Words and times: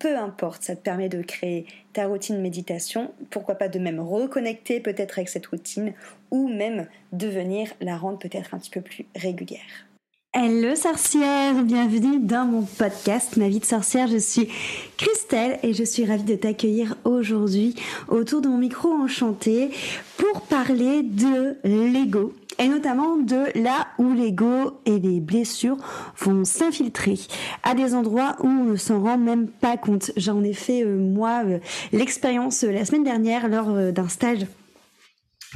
peu 0.00 0.16
importe, 0.16 0.64
ça 0.64 0.74
te 0.74 0.80
permet 0.80 1.08
de 1.08 1.22
créer 1.22 1.66
ta 1.92 2.06
routine 2.06 2.40
méditation, 2.40 3.12
pourquoi 3.30 3.54
pas 3.54 3.68
de 3.68 3.78
même 3.78 4.00
reconnecter 4.00 4.80
peut-être 4.80 5.18
avec 5.18 5.28
cette 5.28 5.46
routine 5.46 5.92
ou 6.32 6.48
même 6.48 6.88
de 7.12 7.28
venir 7.28 7.68
la 7.80 7.96
rendre 7.96 8.18
peut-être 8.18 8.54
un 8.54 8.58
petit 8.58 8.70
peu 8.70 8.80
plus 8.80 9.06
régulière. 9.14 9.86
Hello 10.32 10.74
sorcière, 10.76 11.62
bienvenue 11.64 12.20
dans 12.20 12.44
mon 12.44 12.62
podcast 12.62 13.36
Ma 13.36 13.48
vie 13.48 13.58
de 13.58 13.64
sorcière. 13.64 14.06
Je 14.06 14.18
suis 14.18 14.48
Christelle 14.96 15.58
et 15.62 15.74
je 15.74 15.82
suis 15.84 16.04
ravie 16.04 16.22
de 16.22 16.36
t'accueillir 16.36 16.96
aujourd'hui 17.04 17.74
autour 18.08 18.40
de 18.40 18.48
mon 18.48 18.58
micro 18.58 18.90
enchanté 18.90 19.70
pour 20.16 20.42
parler 20.42 21.02
de 21.02 21.56
l'ego 21.64 22.32
et 22.60 22.68
notamment 22.68 23.16
de 23.16 23.58
là 23.58 23.88
où 23.98 24.12
l'ego 24.12 24.80
et 24.84 24.98
les 24.98 25.18
blessures 25.18 25.78
vont 26.18 26.44
s'infiltrer 26.44 27.18
à 27.62 27.74
des 27.74 27.94
endroits 27.94 28.36
où 28.40 28.46
on 28.46 28.64
ne 28.64 28.76
s'en 28.76 29.02
rend 29.02 29.18
même 29.18 29.48
pas 29.48 29.76
compte. 29.78 30.12
J'en 30.16 30.44
ai 30.44 30.52
fait 30.52 30.84
euh, 30.84 30.98
moi 30.98 31.42
euh, 31.46 31.58
l'expérience 31.92 32.62
euh, 32.64 32.70
la 32.70 32.84
semaine 32.84 33.04
dernière 33.04 33.48
lors 33.48 33.92
d'un 33.92 34.08
stage 34.08 34.46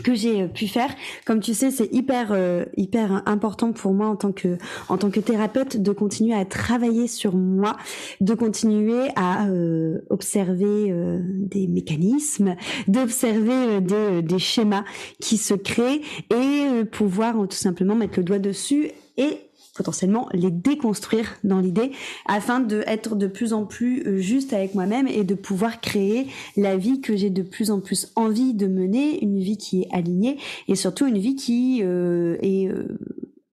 que 0.03 0.15
j'ai 0.15 0.43
euh, 0.43 0.49
pu 0.49 0.67
faire. 0.67 0.91
Comme 1.25 1.41
tu 1.41 1.55
sais, 1.55 1.71
c'est 1.71 1.93
hyper 1.93 2.29
euh, 2.33 2.65
hyper 2.77 3.23
important 3.27 3.73
pour 3.73 3.93
moi 3.93 4.09
en 4.09 4.17
tant 4.17 4.33
que 4.33 4.59
en 4.89 4.97
tant 4.97 5.11
que 5.11 5.21
thérapeute 5.21 5.77
de 5.77 5.93
continuer 5.93 6.35
à 6.35 6.45
travailler 6.45 7.07
sur 7.07 7.35
moi, 7.35 7.77
de 8.21 8.35
continuer 8.35 9.09
à 9.17 9.47
euh, 9.47 10.01
observer 10.11 10.95
des 11.21 11.67
mécanismes, 11.67 12.57
d'observer 12.89 13.81
des, 13.81 14.23
des 14.23 14.39
schémas 14.39 14.85
qui 15.21 15.37
se 15.37 15.55
créent 15.55 16.01
et 16.31 16.85
pouvoir 16.85 17.35
tout 17.49 17.57
simplement 17.57 17.95
mettre 17.95 18.19
le 18.19 18.25
doigt 18.25 18.39
dessus 18.39 18.91
et 19.17 19.39
potentiellement 19.75 20.29
les 20.33 20.51
déconstruire 20.51 21.37
dans 21.43 21.59
l'idée 21.59 21.91
afin 22.27 22.61
de 22.61 22.83
être 22.87 23.17
de 23.17 23.27
plus 23.27 23.53
en 23.53 23.67
plus 23.67 24.03
euh, 24.07 24.19
juste 24.19 24.53
avec 24.53 24.75
moi-même 24.75 25.09
et 25.09 25.25
de 25.25 25.35
pouvoir 25.35 25.81
créer 25.81 26.29
la 26.57 26.77
vie 26.77 27.01
que 27.01 27.17
j'ai 27.17 27.31
de 27.31 27.43
plus 27.43 27.71
en 27.71 27.81
plus 27.81 28.13
envie 28.17 28.55
de 28.55 28.67
mener, 28.67 29.23
une 29.23 29.41
vie 29.41 29.59
qui 29.59 29.83
est 29.83 29.89
alignée 29.93 30.39
et 30.69 30.77
surtout 30.77 31.07
une 31.07 31.19
vie 31.19 31.35
qui 31.35 31.81
euh, 31.83 32.37
est 32.41 32.69
euh, 32.69 32.99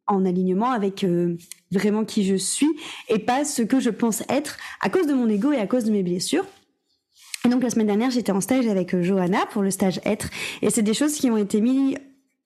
en 0.08 0.26
alignement 0.26 0.72
avec 0.72 1.06
vraiment 1.72 2.04
qui 2.04 2.26
je 2.26 2.36
suis 2.36 2.70
et 3.08 3.18
pas 3.18 3.46
ce 3.46 3.62
que 3.62 3.80
je 3.80 3.90
pense 3.90 4.24
être 4.28 4.58
à 4.82 4.90
cause 4.90 5.08
de 5.08 5.14
mon 5.14 5.30
ego 5.30 5.54
et 5.54 5.58
à 5.58 5.68
cause 5.68 5.86
de 5.86 5.92
mes 5.92 6.04
blessures. 6.04 6.44
Et 7.46 7.50
donc 7.50 7.64
la 7.64 7.70
semaine 7.70 7.88
dernière, 7.88 8.12
j'étais 8.12 8.34
en 8.34 8.42
stage 8.42 8.68
avec 8.68 9.00
Johanna 9.02 9.46
pour 9.52 9.62
le 9.62 9.72
stage 9.72 10.02
être 10.04 10.30
et 10.62 10.70
c'est 10.70 10.82
des 10.82 10.94
choses 10.94 11.14
qui 11.14 11.32
ont 11.32 11.38
été 11.38 11.62
mises 11.62 11.96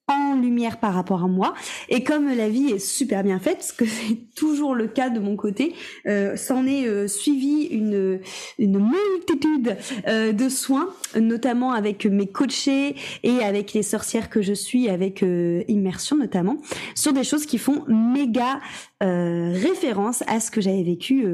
en 0.07 0.35
lumière 0.35 0.79
par 0.79 0.93
rapport 0.93 1.23
à 1.23 1.27
moi. 1.27 1.53
Et 1.89 2.03
comme 2.03 2.27
la 2.27 2.47
vie 2.47 2.71
est 2.71 2.79
super 2.79 3.23
bien 3.23 3.39
faite, 3.39 3.63
ce 3.63 3.73
que 3.73 3.85
c'est 3.85 4.17
toujours 4.35 4.75
le 4.75 4.87
cas 4.87 5.09
de 5.09 5.19
mon 5.19 5.35
côté, 5.35 5.73
euh, 6.07 6.35
s'en 6.35 6.65
est 6.65 6.87
euh, 6.87 7.07
suivi 7.07 7.63
une, 7.65 8.19
une 8.59 8.79
multitude 8.79 9.77
euh, 10.07 10.31
de 10.31 10.49
soins, 10.49 10.89
notamment 11.19 11.71
avec 11.71 12.05
mes 12.05 12.27
coachés 12.27 12.95
et 13.23 13.39
avec 13.39 13.73
les 13.73 13.83
sorcières 13.83 14.29
que 14.29 14.41
je 14.41 14.53
suis, 14.53 14.89
avec 14.89 15.23
euh, 15.23 15.63
Immersion 15.67 16.17
notamment, 16.17 16.57
sur 16.93 17.13
des 17.13 17.23
choses 17.23 17.45
qui 17.45 17.57
font 17.57 17.83
méga 17.87 18.59
référence 19.01 20.23
à 20.27 20.39
ce 20.39 20.49
que 20.49 20.61
j'avais 20.61 20.81
vécu 20.81 21.27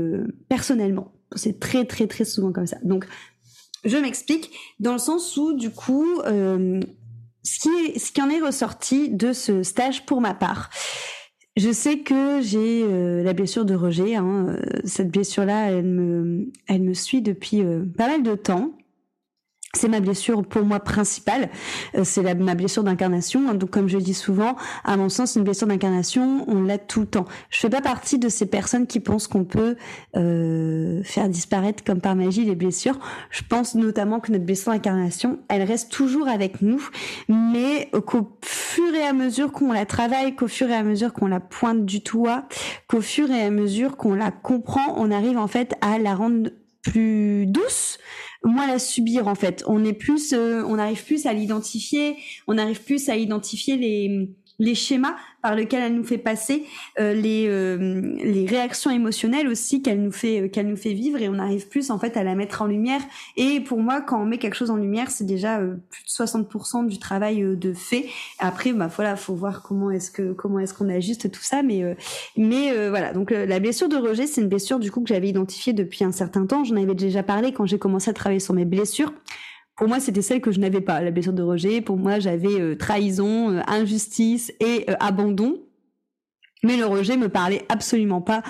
personnellement. 0.50 1.14
C'est 1.36 1.60
très 1.60 1.86
très 1.86 2.06
très 2.08 2.26
souvent 2.26 2.52
comme 2.52 2.68
ça. 2.68 2.78
Donc 2.84 3.06
je 3.86 3.98
m'explique 3.98 4.52
dans 4.80 4.92
le 4.92 5.00
sens 5.00 5.38
où 5.38 5.54
du 5.54 5.70
coup 5.70 6.06
ce 7.44 7.60
qui, 7.60 7.70
est, 7.70 8.00
ce 8.00 8.12
qui 8.12 8.22
en 8.22 8.30
est 8.30 8.40
ressorti 8.40 9.10
de 9.10 9.34
ce 9.34 9.64
stage 9.64 10.06
pour 10.06 10.22
ma 10.22 10.34
part, 10.34 10.70
je 11.58 11.72
sais 11.72 12.00
que 12.00 12.40
j'ai 12.42 12.84
euh, 12.84 13.24
la 13.24 13.34
blessure 13.34 13.66
de 13.66 13.76
rejet. 13.76 14.16
Hein. 14.16 14.48
Euh, 14.50 14.80
cette 14.86 15.10
blessure-là, 15.12 15.72
elle 15.72 15.86
me, 15.86 16.50
elle 16.68 16.82
me 16.82 16.94
suit 16.94 17.22
depuis 17.22 17.62
euh, 17.62 17.84
pas 17.98 18.08
mal 18.08 18.24
de 18.24 18.36
temps. 18.36 18.72
C'est 19.74 19.88
ma 19.88 20.02
blessure 20.02 20.44
pour 20.44 20.66
moi 20.66 20.82
principale, 20.82 21.50
euh, 21.96 22.02
c'est 22.04 22.22
ma 22.36 22.56
blessure 22.56 22.84
d'incarnation. 22.84 23.54
Donc 23.54 23.70
comme 23.70 23.88
je 23.88 23.98
dis 23.98 24.14
souvent, 24.14 24.58
à 24.84 24.98
mon 24.98 25.08
sens, 25.08 25.38
une 25.38 25.44
blessure 25.44 25.68
d'incarnation, 25.68 26.44
on 26.50 26.62
l'a 26.62 26.78
tout 26.78 27.00
le 27.02 27.06
temps. 27.06 27.26
Je 27.50 27.60
fais 27.60 27.70
pas 27.70 27.80
partie 27.80 28.20
de 28.20 28.28
ces 28.28 28.46
personnes 28.46 28.86
qui 28.86 29.00
pensent 29.00 29.28
qu'on 29.28 29.46
peut 29.46 29.78
euh, 30.18 31.02
faire 31.04 31.30
disparaître 31.30 31.86
comme 31.86 32.02
par 32.02 32.16
magie 32.16 32.44
les 32.44 32.56
blessures. 32.56 33.00
Je 33.30 33.44
pense 33.48 33.74
notamment 33.74 34.20
que 34.20 34.34
notre 34.34 34.44
blessure 34.44 34.74
d'incarnation, 34.74 35.40
elle 35.48 35.64
reste 35.64 35.90
toujours 35.90 36.28
avec 36.28 36.62
nous, 36.62 36.86
mais 37.30 37.90
qu'au 38.06 38.38
fur 38.44 38.94
et 38.94 39.04
à 39.04 39.14
mesure 39.14 39.54
qu'on 39.54 39.72
la 39.72 39.86
travaille, 39.86 40.36
qu'au 40.36 40.50
fur 40.50 40.70
et 40.70 40.76
à 40.76 40.84
mesure 40.84 41.14
qu'on 41.14 41.28
la 41.28 41.40
pointe 41.40 41.86
du 41.86 42.00
doigt, 42.00 42.44
qu'au 42.90 43.02
fur 43.02 43.32
et 43.32 43.42
à 43.42 43.50
mesure 43.50 43.96
qu'on 43.96 44.16
la 44.16 44.32
comprend, 44.32 44.96
on 44.98 45.12
arrive 45.12 45.38
en 45.38 45.48
fait 45.48 45.76
à 45.80 45.98
la 45.98 46.14
rendre 46.14 46.50
plus 46.82 47.46
douce, 47.46 48.00
moins 48.44 48.68
la 48.68 48.80
subir 48.80 49.28
en 49.28 49.36
fait. 49.36 49.64
On 49.68 49.84
est 49.86 49.94
plus, 49.94 50.34
on 50.34 50.78
arrive 50.78 51.04
plus 51.04 51.26
à 51.26 51.34
l'identifier, 51.34 52.16
on 52.48 52.58
arrive 52.58 52.84
plus 52.84 53.10
à 53.10 53.16
identifier 53.16 53.78
les 53.78 54.30
les 54.62 54.76
schémas 54.76 55.16
par 55.42 55.56
lesquels 55.56 55.82
elle 55.82 55.96
nous 55.96 56.04
fait 56.04 56.20
passer, 56.20 56.66
euh, 57.00 57.14
les, 57.14 57.48
euh, 57.48 58.16
les 58.24 58.46
réactions 58.46 58.92
émotionnelles 58.92 59.48
aussi 59.48 59.82
qu'elle 59.82 60.02
nous 60.04 60.12
fait 60.12 60.42
euh, 60.42 60.48
qu'elle 60.48 60.68
nous 60.68 60.78
fait 60.78 60.94
vivre 60.94 61.20
et 61.20 61.30
on 61.30 61.40
arrive 61.40 61.68
plus 61.68 61.90
en 61.90 61.98
fait 61.98 62.16
à 62.16 62.24
la 62.24 62.36
mettre 62.36 62.62
en 62.62 62.68
lumière. 62.68 63.02
Et 63.38 63.60
pour 63.60 63.80
moi, 63.80 64.02
quand 64.02 64.22
on 64.22 64.26
met 64.26 64.38
quelque 64.38 64.54
chose 64.54 64.70
en 64.70 64.78
lumière, 64.78 65.10
c'est 65.10 65.26
déjà 65.26 65.58
plus 65.58 66.04
de 66.04 66.10
60% 66.10 66.86
du 66.86 67.00
travail 67.00 67.58
de 67.58 67.74
fait. 67.74 68.06
Après, 68.38 68.72
bah 68.72 68.88
voilà, 68.96 69.16
faut 69.16 69.34
voir 69.34 69.64
comment 69.64 69.90
est-ce 69.90 70.12
que 70.12 70.32
comment 70.32 70.60
est-ce 70.60 70.76
qu'on 70.76 70.90
ajuste 70.90 71.32
tout 71.32 71.42
ça, 71.42 71.64
mais 71.64 71.96
mais 72.38 72.90
voilà. 72.90 73.14
Donc 73.14 73.32
la 73.32 73.60
blessure 73.60 73.90
de 73.90 73.98
rejet, 73.98 74.28
c'est 74.28 74.42
une 74.42 74.50
blessure 74.50 74.78
du 74.80 74.92
coup 74.92 75.02
que 75.02 75.10
j'avais 75.10 75.30
identifiée 75.30 75.74
depuis 75.74 76.04
un 76.04 76.12
certain 76.12 76.46
temps. 76.46 76.64
J'en 76.64 76.76
avais 76.76 76.94
déjà 76.94 77.24
parlé 77.24 77.52
quand 77.52 77.66
j'ai 77.66 77.80
commencé 77.80 78.12
à 78.12 78.14
travailler 78.14 78.40
sur 78.40 78.54
mes 78.54 78.66
blessures. 78.66 79.12
Pour 79.76 79.88
moi, 79.88 80.00
c'était 80.00 80.22
celle 80.22 80.42
que 80.42 80.52
je 80.52 80.60
n'avais 80.60 80.82
pas, 80.82 81.02
la 81.02 81.12
blessure 81.12 81.34
de 81.34 81.44
rejet. 81.44 81.82
Pour 81.82 81.98
moi, 81.98 82.20
j'avais 82.20 82.60
euh, 82.60 82.76
trahison, 82.76 83.52
euh, 83.52 83.62
injustice 83.68 84.52
et 84.60 84.86
euh, 84.90 84.96
abandon. 85.00 85.62
Mais 86.64 86.78
le 86.78 86.86
rejet 86.86 87.18
me 87.18 87.30
parlait 87.30 87.64
absolument 87.70 88.22
pas. 88.22 88.44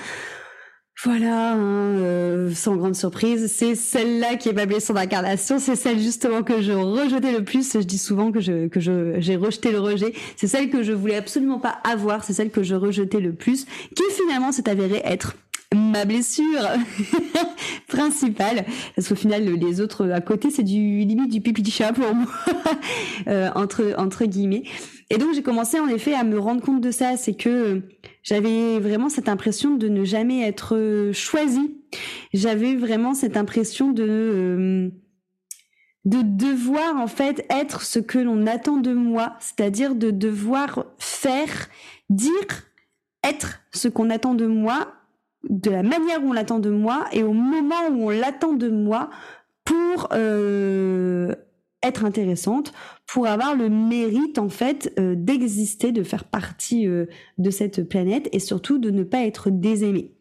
Voilà, 1.04 1.54
hein, 1.54 2.54
sans 2.54 2.76
grande 2.76 2.96
surprise, 2.96 3.52
c'est 3.52 3.74
celle-là 3.74 4.36
qui 4.36 4.50
est 4.50 4.54
ma 4.54 4.68
blessure 4.68 4.94
d'incarnation, 4.94 5.58
c'est 5.58 5.76
celle 5.76 6.00
justement 6.00 6.44
que 6.44 6.62
je 6.62 6.74
rejetais 6.74 7.32
le 7.32 7.44
plus. 7.44 7.74
Je 7.74 7.80
dis 7.80 7.98
souvent 7.98 8.32
que 8.32 8.40
je 8.40 8.68
que 8.68 8.80
je 8.80 9.16
j'ai 9.20 9.36
rejeté 9.36 9.72
le 9.72 9.80
rejet. 9.80 10.14
C'est 10.36 10.46
celle 10.46 10.70
que 10.70 10.84
je 10.84 10.92
voulais 10.92 11.16
absolument 11.16 11.60
pas 11.60 11.80
avoir, 11.90 12.24
c'est 12.24 12.34
celle 12.34 12.52
que 12.52 12.62
je 12.62 12.76
rejetais 12.76 13.20
le 13.20 13.34
plus, 13.34 13.66
qui 13.96 14.04
finalement 14.12 14.52
s'est 14.52 14.70
avérée 14.70 15.02
être 15.04 15.38
ma 15.74 16.06
blessure 16.06 16.68
principale. 17.88 18.66
Parce 18.96 19.08
qu'au 19.08 19.16
final 19.16 19.44
les 19.44 19.82
autres 19.82 20.10
à 20.10 20.22
côté 20.22 20.50
c'est 20.50 20.64
du 20.64 21.00
limite 21.00 21.32
du 21.32 21.42
pipi 21.42 21.62
de 21.62 21.70
chat 21.70 21.94
pour 21.94 22.14
moi 22.14 22.28
euh, 23.28 23.50
entre 23.56 23.94
entre 23.98 24.26
guillemets. 24.26 24.64
Et 25.10 25.18
donc 25.18 25.34
j'ai 25.34 25.44
commencé 25.44 25.80
en 25.80 25.88
effet 25.88 26.14
à 26.14 26.24
me 26.24 26.40
rendre 26.40 26.62
compte 26.62 26.82
de 26.82 26.92
ça. 26.92 27.18
C'est 27.18 27.34
que 27.34 27.82
j'avais 28.24 28.80
vraiment 28.80 29.10
cette 29.10 29.30
impression 29.30 29.76
de 29.76 29.88
ne 29.88 30.04
jamais 30.04 30.42
être 30.42 31.12
choisie. 31.14 31.78
J'avais 32.34 32.76
vraiment 32.76 33.14
cette 33.14 33.38
impression 33.38 33.92
de 33.92 34.06
euh, 34.08 34.90
de 36.04 36.22
devoir 36.24 36.98
en 36.98 37.08
fait 37.08 37.46
être 37.50 37.82
ce 37.82 38.00
que 38.00 38.18
l'on 38.18 38.48
attend 38.48 38.78
de 38.78 38.94
moi. 38.94 39.34
C'est-à-dire 39.40 39.96
de 39.96 40.12
devoir 40.12 40.86
faire 40.98 41.70
dire 42.10 42.32
être 43.24 43.62
ce 43.74 43.88
qu'on 43.88 44.10
attend 44.10 44.34
de 44.34 44.48
moi 44.48 44.94
de 45.50 45.70
la 45.70 45.84
manière 45.84 46.24
où 46.24 46.30
on 46.30 46.34
l'attend 46.34 46.60
de 46.60 46.70
moi 46.70 47.06
et 47.12 47.24
au 47.24 47.34
moment 47.34 47.88
où 47.92 48.08
on 48.08 48.10
l'attend 48.10 48.54
de 48.54 48.70
moi 48.70 49.10
pour 49.66 50.10
euh, 50.14 51.34
être 51.84 52.06
intéressante, 52.06 52.74
pour 53.08 53.26
avoir 53.28 53.56
le 53.56 53.70
mérite 53.70 54.38
en 54.38 54.50
fait 54.50 54.94
euh, 55.00 55.16
d'exister, 55.16 55.92
de 55.92 56.04
faire 56.04 56.26
partie 56.26 56.88
euh, 56.88 57.06
de 57.38 57.50
cette 57.50 57.88
planète 57.88 58.30
et 58.34 58.40
surtout 58.40 58.78
de 58.78 58.92
ne 58.92 59.04
pas 59.04 59.26
être 59.26 59.50
désaimée. 59.50 60.14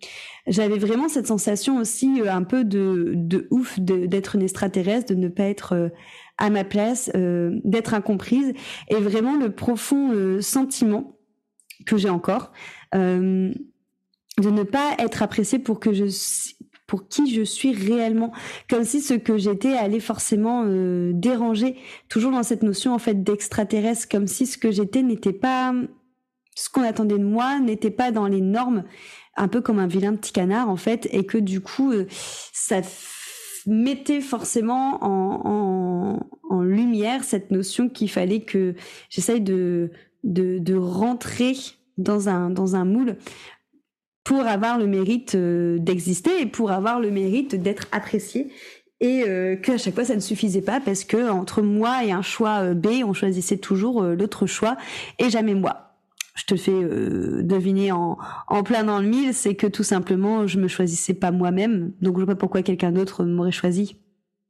J'avais 0.46 0.78
vraiment 0.78 1.08
cette 1.08 1.26
sensation 1.26 1.78
aussi 1.78 2.22
un 2.26 2.42
peu 2.42 2.64
de, 2.64 3.12
de 3.14 3.46
ouf 3.50 3.78
d'être 3.78 4.36
une 4.36 4.42
extraterrestre, 4.42 5.14
de 5.14 5.20
ne 5.20 5.28
pas 5.28 5.44
être 5.44 5.90
à 6.38 6.48
ma 6.48 6.64
place, 6.64 7.10
d'être 7.14 7.92
incomprise 7.92 8.54
et 8.88 8.96
vraiment 8.96 9.36
le 9.36 9.54
profond 9.54 10.40
sentiment 10.40 11.18
que 11.84 11.98
j'ai 11.98 12.08
encore 12.08 12.52
de 14.38 14.50
ne 14.50 14.62
pas 14.62 14.94
être 14.98 15.22
appréciée 15.22 15.58
pour 15.58 15.80
que 15.80 15.92
je 15.92 16.06
pour 16.86 17.06
qui 17.06 17.32
je 17.32 17.42
suis 17.42 17.72
réellement, 17.72 18.32
comme 18.68 18.82
si 18.82 19.00
ce 19.00 19.14
que 19.14 19.38
j'étais 19.38 19.74
allait 19.74 20.00
forcément 20.00 20.64
euh, 20.66 21.12
déranger, 21.14 21.76
toujours 22.08 22.32
dans 22.32 22.42
cette 22.42 22.64
notion 22.64 22.92
en 22.92 22.98
fait 22.98 23.22
d'extraterrestre, 23.22 24.08
comme 24.08 24.26
si 24.26 24.44
ce 24.44 24.58
que 24.58 24.72
j'étais 24.72 25.04
n'était 25.04 25.32
pas 25.32 25.72
ce 26.56 26.68
qu'on 26.68 26.82
attendait 26.82 27.18
de 27.18 27.24
moi, 27.24 27.60
n'était 27.60 27.92
pas 27.92 28.10
dans 28.10 28.26
les 28.26 28.40
normes, 28.40 28.82
un 29.36 29.46
peu 29.46 29.60
comme 29.60 29.78
un 29.78 29.86
vilain 29.86 30.16
petit 30.16 30.32
canard 30.32 30.68
en 30.68 30.76
fait, 30.76 31.08
et 31.12 31.24
que 31.24 31.38
du 31.38 31.60
coup 31.60 31.92
euh, 31.92 32.06
ça 32.52 32.80
mettait 33.66 34.20
forcément 34.20 34.98
en, 35.02 36.18
en, 36.50 36.62
lumière 36.62 37.24
cette 37.24 37.50
notion 37.52 37.88
qu'il 37.88 38.10
fallait 38.10 38.42
que 38.42 38.74
j'essaye 39.10 39.40
de, 39.40 39.92
de, 40.24 40.58
de 40.58 40.74
rentrer 40.74 41.54
dans 41.98 42.28
un, 42.28 42.50
dans 42.50 42.74
un 42.74 42.84
moule 42.84 43.16
pour 44.30 44.46
avoir 44.46 44.78
le 44.78 44.86
mérite 44.86 45.34
euh, 45.34 45.76
d'exister 45.80 46.42
et 46.42 46.46
pour 46.46 46.70
avoir 46.70 47.00
le 47.00 47.10
mérite 47.10 47.56
d'être 47.56 47.88
apprécié. 47.90 48.46
Et 49.00 49.24
euh, 49.26 49.56
qu'à 49.56 49.76
chaque 49.76 49.96
fois 49.96 50.04
ça 50.04 50.14
ne 50.14 50.20
suffisait 50.20 50.62
pas 50.62 50.78
parce 50.78 51.02
que 51.02 51.28
entre 51.28 51.62
moi 51.62 52.04
et 52.04 52.12
un 52.12 52.22
choix 52.22 52.60
euh, 52.60 52.74
B, 52.74 53.02
on 53.04 53.12
choisissait 53.12 53.56
toujours 53.56 54.04
l'autre 54.04 54.46
choix 54.46 54.76
et 55.18 55.30
jamais 55.30 55.54
moi. 55.54 55.96
Je 56.36 56.44
te 56.44 56.54
fais 56.54 56.70
deviner 57.42 57.90
en, 57.90 58.18
en 58.46 58.62
plein 58.62 58.84
dans 58.84 59.00
le 59.00 59.08
mille, 59.08 59.34
c'est 59.34 59.56
que 59.56 59.66
tout 59.66 59.82
simplement 59.82 60.46
je 60.46 60.60
me 60.60 60.68
choisissais 60.68 61.14
pas 61.14 61.32
moi-même, 61.32 61.90
donc 62.00 62.14
je 62.20 62.24
vois 62.24 62.34
pas 62.34 62.38
pourquoi 62.38 62.62
quelqu'un 62.62 62.92
d'autre 62.92 63.24
m'aurait 63.24 63.50
choisi 63.50 63.96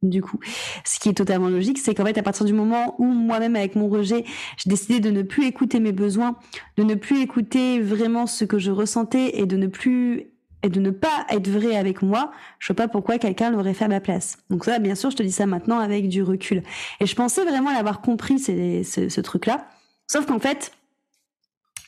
du 0.03 0.23
coup. 0.23 0.39
Ce 0.85 0.99
qui 0.99 1.09
est 1.09 1.15
totalement 1.15 1.49
logique, 1.49 1.79
c'est 1.79 1.95
qu'en 1.95 2.05
fait, 2.05 2.17
à 2.19 2.23
partir 2.23 2.47
du 2.47 2.53
moment 2.53 2.95
où 2.99 3.05
moi-même, 3.05 3.57
avec 3.57 3.77
mon 3.77 3.89
rejet, 3.89 4.25
j'ai 4.57 4.71
décidé 4.71 5.01
de 5.01 5.11
ne 5.11 5.23
plus 5.23 5.47
écouter 5.47 5.81
mes 5.81 5.93
besoins, 5.93 6.37
de 6.77 6.85
ne 6.85 6.95
plus 6.95 7.21
écouter 7.21 7.81
vraiment 7.81 8.27
ce 8.27 8.45
que 8.45 8.59
je 8.59 8.71
ressentais 8.71 9.39
et 9.39 9.47
de 9.47 9.57
ne 9.57 9.67
plus 9.67 10.27
et 10.63 10.69
de 10.69 10.79
ne 10.79 10.91
pas 10.91 11.27
être 11.31 11.49
vrai 11.49 11.75
avec 11.75 12.03
moi, 12.03 12.33
je 12.59 12.67
sais 12.67 12.75
pas 12.75 12.87
pourquoi 12.87 13.17
quelqu'un 13.17 13.51
l'aurait 13.51 13.73
fait 13.73 13.87
à 13.87 13.89
ma 13.89 14.01
place. 14.01 14.37
Donc 14.51 14.67
ça, 14.67 14.79
bien 14.79 14.95
sûr, 14.95 15.11
je 15.11 15.17
te 15.17 15.23
dis 15.23 15.33
ça 15.33 15.47
maintenant 15.47 15.79
avec 15.79 16.09
du 16.11 16.23
recul. 16.23 16.63
Et 17.01 17.07
je 17.07 17.15
pensais 17.15 17.45
vraiment 17.45 17.73
l'avoir 17.73 18.03
compris, 18.03 18.39
ce, 18.39 18.83
ce 18.85 19.21
truc-là. 19.23 19.67
Sauf 20.07 20.27
qu'en 20.27 20.39
fait, 20.39 20.73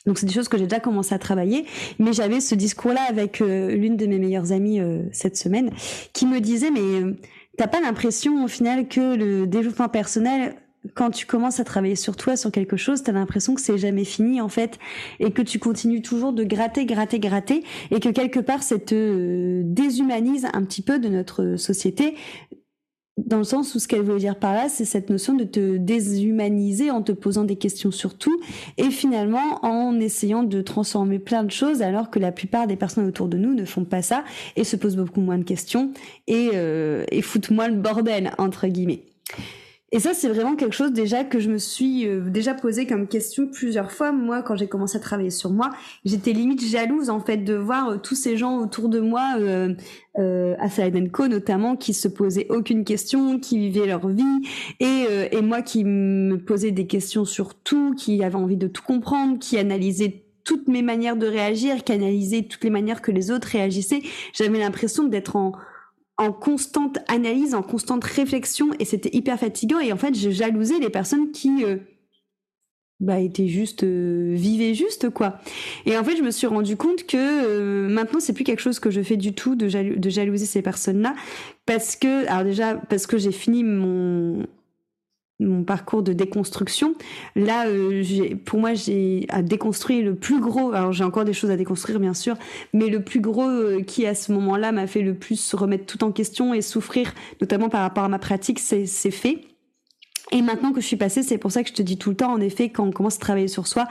donc 0.05 0.17
c'est 0.17 0.25
des 0.25 0.33
choses 0.33 0.49
que 0.49 0.57
j'ai 0.57 0.65
déjà 0.65 0.79
commencé 0.79 1.15
à 1.15 1.19
travailler, 1.19 1.65
mais 1.99 2.13
j'avais 2.13 2.41
ce 2.41 2.55
discours-là 2.55 3.01
avec 3.07 3.41
euh, 3.41 3.71
l'une 3.71 3.95
de 3.95 4.05
mes 4.05 4.19
meilleures 4.19 4.51
amies 4.51 4.79
euh, 4.79 5.03
cette 5.11 5.37
semaine, 5.37 5.71
qui 6.11 6.25
me 6.25 6.39
disait 6.39 6.71
mais 6.71 6.79
euh, 6.79 7.15
T'as 7.57 7.67
pas 7.67 7.81
l'impression 7.81 8.43
au 8.43 8.47
final 8.47 8.87
que 8.87 9.15
le 9.15 9.45
développement 9.45 9.89
personnel, 9.89 10.55
quand 10.95 11.11
tu 11.11 11.25
commences 11.25 11.59
à 11.59 11.63
travailler 11.63 11.95
sur 11.95 12.15
toi, 12.15 12.35
sur 12.35 12.51
quelque 12.51 12.77
chose, 12.77 13.03
t'as 13.03 13.11
l'impression 13.11 13.53
que 13.53 13.61
c'est 13.61 13.77
jamais 13.77 14.05
fini 14.05 14.41
en 14.41 14.49
fait, 14.49 14.79
et 15.19 15.31
que 15.31 15.41
tu 15.41 15.59
continues 15.59 16.01
toujours 16.01 16.33
de 16.33 16.43
gratter, 16.43 16.85
gratter, 16.85 17.19
gratter, 17.19 17.63
et 17.91 17.99
que 17.99 18.09
quelque 18.09 18.39
part 18.39 18.63
ça 18.63 18.79
te 18.79 19.61
déshumanise 19.63 20.47
un 20.53 20.63
petit 20.63 20.81
peu 20.81 20.99
de 20.99 21.09
notre 21.09 21.55
société 21.55 22.15
dans 23.33 23.39
le 23.39 23.45
sens 23.45 23.73
où 23.73 23.79
ce 23.79 23.87
qu'elle 23.87 24.03
veut 24.03 24.19
dire 24.19 24.35
par 24.35 24.53
là, 24.53 24.69
c'est 24.69 24.85
cette 24.85 25.09
notion 25.09 25.33
de 25.33 25.43
te 25.43 25.77
déshumaniser 25.77 26.91
en 26.91 27.01
te 27.01 27.11
posant 27.11 27.43
des 27.43 27.55
questions 27.55 27.89
sur 27.89 28.15
tout 28.15 28.39
et 28.77 28.91
finalement 28.91 29.65
en 29.65 29.99
essayant 29.99 30.43
de 30.43 30.61
transformer 30.61 31.17
plein 31.17 31.43
de 31.43 31.49
choses 31.49 31.81
alors 31.81 32.11
que 32.11 32.19
la 32.19 32.31
plupart 32.31 32.67
des 32.67 32.75
personnes 32.75 33.07
autour 33.07 33.27
de 33.27 33.39
nous 33.39 33.55
ne 33.55 33.65
font 33.65 33.85
pas 33.85 34.03
ça 34.03 34.23
et 34.55 34.63
se 34.63 34.75
posent 34.75 34.97
beaucoup 34.97 35.19
moins 35.19 35.39
de 35.39 35.43
questions 35.43 35.93
et, 36.27 36.51
euh, 36.53 37.05
et 37.09 37.23
foutent 37.23 37.49
moins 37.49 37.69
le 37.69 37.75
bordel 37.75 38.33
entre 38.37 38.67
guillemets. 38.67 39.01
Et 39.95 39.99
ça, 39.99 40.15
c'est 40.15 40.27
vraiment 40.27 40.55
quelque 40.55 40.73
chose 40.73 40.91
déjà 40.91 41.23
que 41.23 41.39
je 41.39 41.51
me 41.51 41.59
suis 41.59 42.07
euh, 42.07 42.21
déjà 42.27 42.55
posé 42.55 42.87
comme 42.87 43.07
question 43.07 43.45
plusieurs 43.45 43.91
fois. 43.91 44.11
Moi, 44.11 44.41
quand 44.41 44.55
j'ai 44.55 44.67
commencé 44.67 44.97
à 44.97 44.99
travailler 44.99 45.29
sur 45.29 45.51
moi, 45.51 45.69
j'étais 46.03 46.33
limite 46.33 46.65
jalouse 46.65 47.11
en 47.11 47.19
fait 47.19 47.37
de 47.37 47.53
voir 47.53 47.89
euh, 47.89 47.97
tous 47.97 48.15
ces 48.15 48.35
gens 48.35 48.57
autour 48.57 48.89
de 48.89 48.99
moi, 48.99 49.35
euh, 49.37 49.75
euh, 50.17 50.55
à 50.57 50.67
Salenko 50.67 51.27
notamment, 51.27 51.75
qui 51.75 51.93
se 51.93 52.07
posaient 52.07 52.47
aucune 52.49 52.85
question, 52.85 53.37
qui 53.37 53.59
vivaient 53.59 53.85
leur 53.85 54.07
vie, 54.07 54.23
et, 54.79 55.05
euh, 55.11 55.27
et 55.31 55.43
moi 55.43 55.61
qui 55.61 55.83
me 55.83 56.37
posais 56.37 56.71
des 56.71 56.87
questions 56.87 57.23
sur 57.23 57.53
tout, 57.53 57.93
qui 57.93 58.23
avait 58.23 58.33
envie 58.33 58.57
de 58.57 58.67
tout 58.67 58.81
comprendre, 58.81 59.37
qui 59.37 59.59
analysait 59.59 60.23
toutes 60.43 60.67
mes 60.67 60.81
manières 60.81 61.17
de 61.17 61.27
réagir, 61.27 61.83
qui 61.83 61.91
analysait 61.91 62.41
toutes 62.49 62.63
les 62.63 62.71
manières 62.71 63.03
que 63.03 63.11
les 63.11 63.29
autres 63.29 63.49
réagissaient. 63.49 64.01
J'avais 64.33 64.57
l'impression 64.57 65.03
d'être 65.03 65.35
en 65.35 65.53
en 66.17 66.31
constante 66.31 66.99
analyse, 67.07 67.55
en 67.55 67.63
constante 67.63 68.03
réflexion, 68.03 68.69
et 68.79 68.85
c'était 68.85 69.15
hyper 69.15 69.39
fatigant. 69.39 69.79
Et 69.79 69.91
en 69.91 69.97
fait, 69.97 70.15
je 70.15 70.29
jalousais 70.29 70.79
les 70.79 70.89
personnes 70.89 71.31
qui 71.31 71.63
euh, 71.63 71.77
bah, 72.99 73.19
étaient 73.19 73.47
juste, 73.47 73.83
euh, 73.83 74.33
vivaient 74.35 74.75
juste, 74.75 75.09
quoi. 75.09 75.39
Et 75.85 75.97
en 75.97 76.03
fait, 76.03 76.15
je 76.15 76.21
me 76.21 76.31
suis 76.31 76.47
rendu 76.47 76.77
compte 76.77 77.05
que 77.07 77.17
euh, 77.17 77.89
maintenant, 77.89 78.19
c'est 78.19 78.33
plus 78.33 78.43
quelque 78.43 78.61
chose 78.61 78.79
que 78.79 78.91
je 78.91 79.01
fais 79.01 79.17
du 79.17 79.33
tout 79.33 79.55
de, 79.55 79.67
de 79.97 80.09
jalouser 80.09 80.45
ces 80.45 80.61
personnes-là, 80.61 81.15
parce 81.65 81.95
que, 81.95 82.27
alors 82.27 82.43
déjà, 82.43 82.75
parce 82.75 83.07
que 83.07 83.17
j'ai 83.17 83.31
fini 83.31 83.63
mon 83.63 84.45
mon 85.43 85.63
parcours 85.63 86.03
de 86.03 86.13
déconstruction. 86.13 86.95
Là, 87.35 87.67
euh, 87.67 88.03
pour 88.45 88.59
moi, 88.59 88.73
j'ai 88.73 89.25
à 89.29 89.41
déconstruire 89.41 90.03
le 90.05 90.15
plus 90.15 90.39
gros. 90.39 90.71
Alors, 90.73 90.91
j'ai 90.91 91.03
encore 91.03 91.25
des 91.25 91.33
choses 91.33 91.51
à 91.51 91.57
déconstruire, 91.57 91.99
bien 91.99 92.13
sûr, 92.13 92.35
mais 92.73 92.87
le 92.87 93.03
plus 93.03 93.21
gros 93.21 93.47
euh, 93.47 93.81
qui, 93.81 94.05
à 94.05 94.15
ce 94.15 94.31
moment-là, 94.31 94.71
m'a 94.71 94.87
fait 94.87 95.01
le 95.01 95.13
plus 95.13 95.53
remettre 95.53 95.85
tout 95.85 96.03
en 96.03 96.11
question 96.11 96.53
et 96.53 96.61
souffrir, 96.61 97.13
notamment 97.41 97.69
par 97.69 97.81
rapport 97.81 98.03
à 98.03 98.09
ma 98.09 98.19
pratique, 98.19 98.59
c'est 98.59 99.11
fait. 99.11 99.52
Et 100.31 100.41
maintenant 100.41 100.71
que 100.71 100.79
je 100.79 100.87
suis 100.87 100.95
passée, 100.95 101.21
c'est 101.21 101.37
pour 101.37 101.51
ça 101.51 101.63
que 101.63 101.69
je 101.69 101.73
te 101.73 101.81
dis 101.81 101.97
tout 101.97 102.09
le 102.09 102.15
temps, 102.15 102.31
en 102.31 102.39
effet, 102.39 102.69
quand 102.69 102.85
on 102.85 102.91
commence 102.91 103.17
à 103.17 103.19
travailler 103.19 103.49
sur 103.49 103.67
soi, 103.67 103.87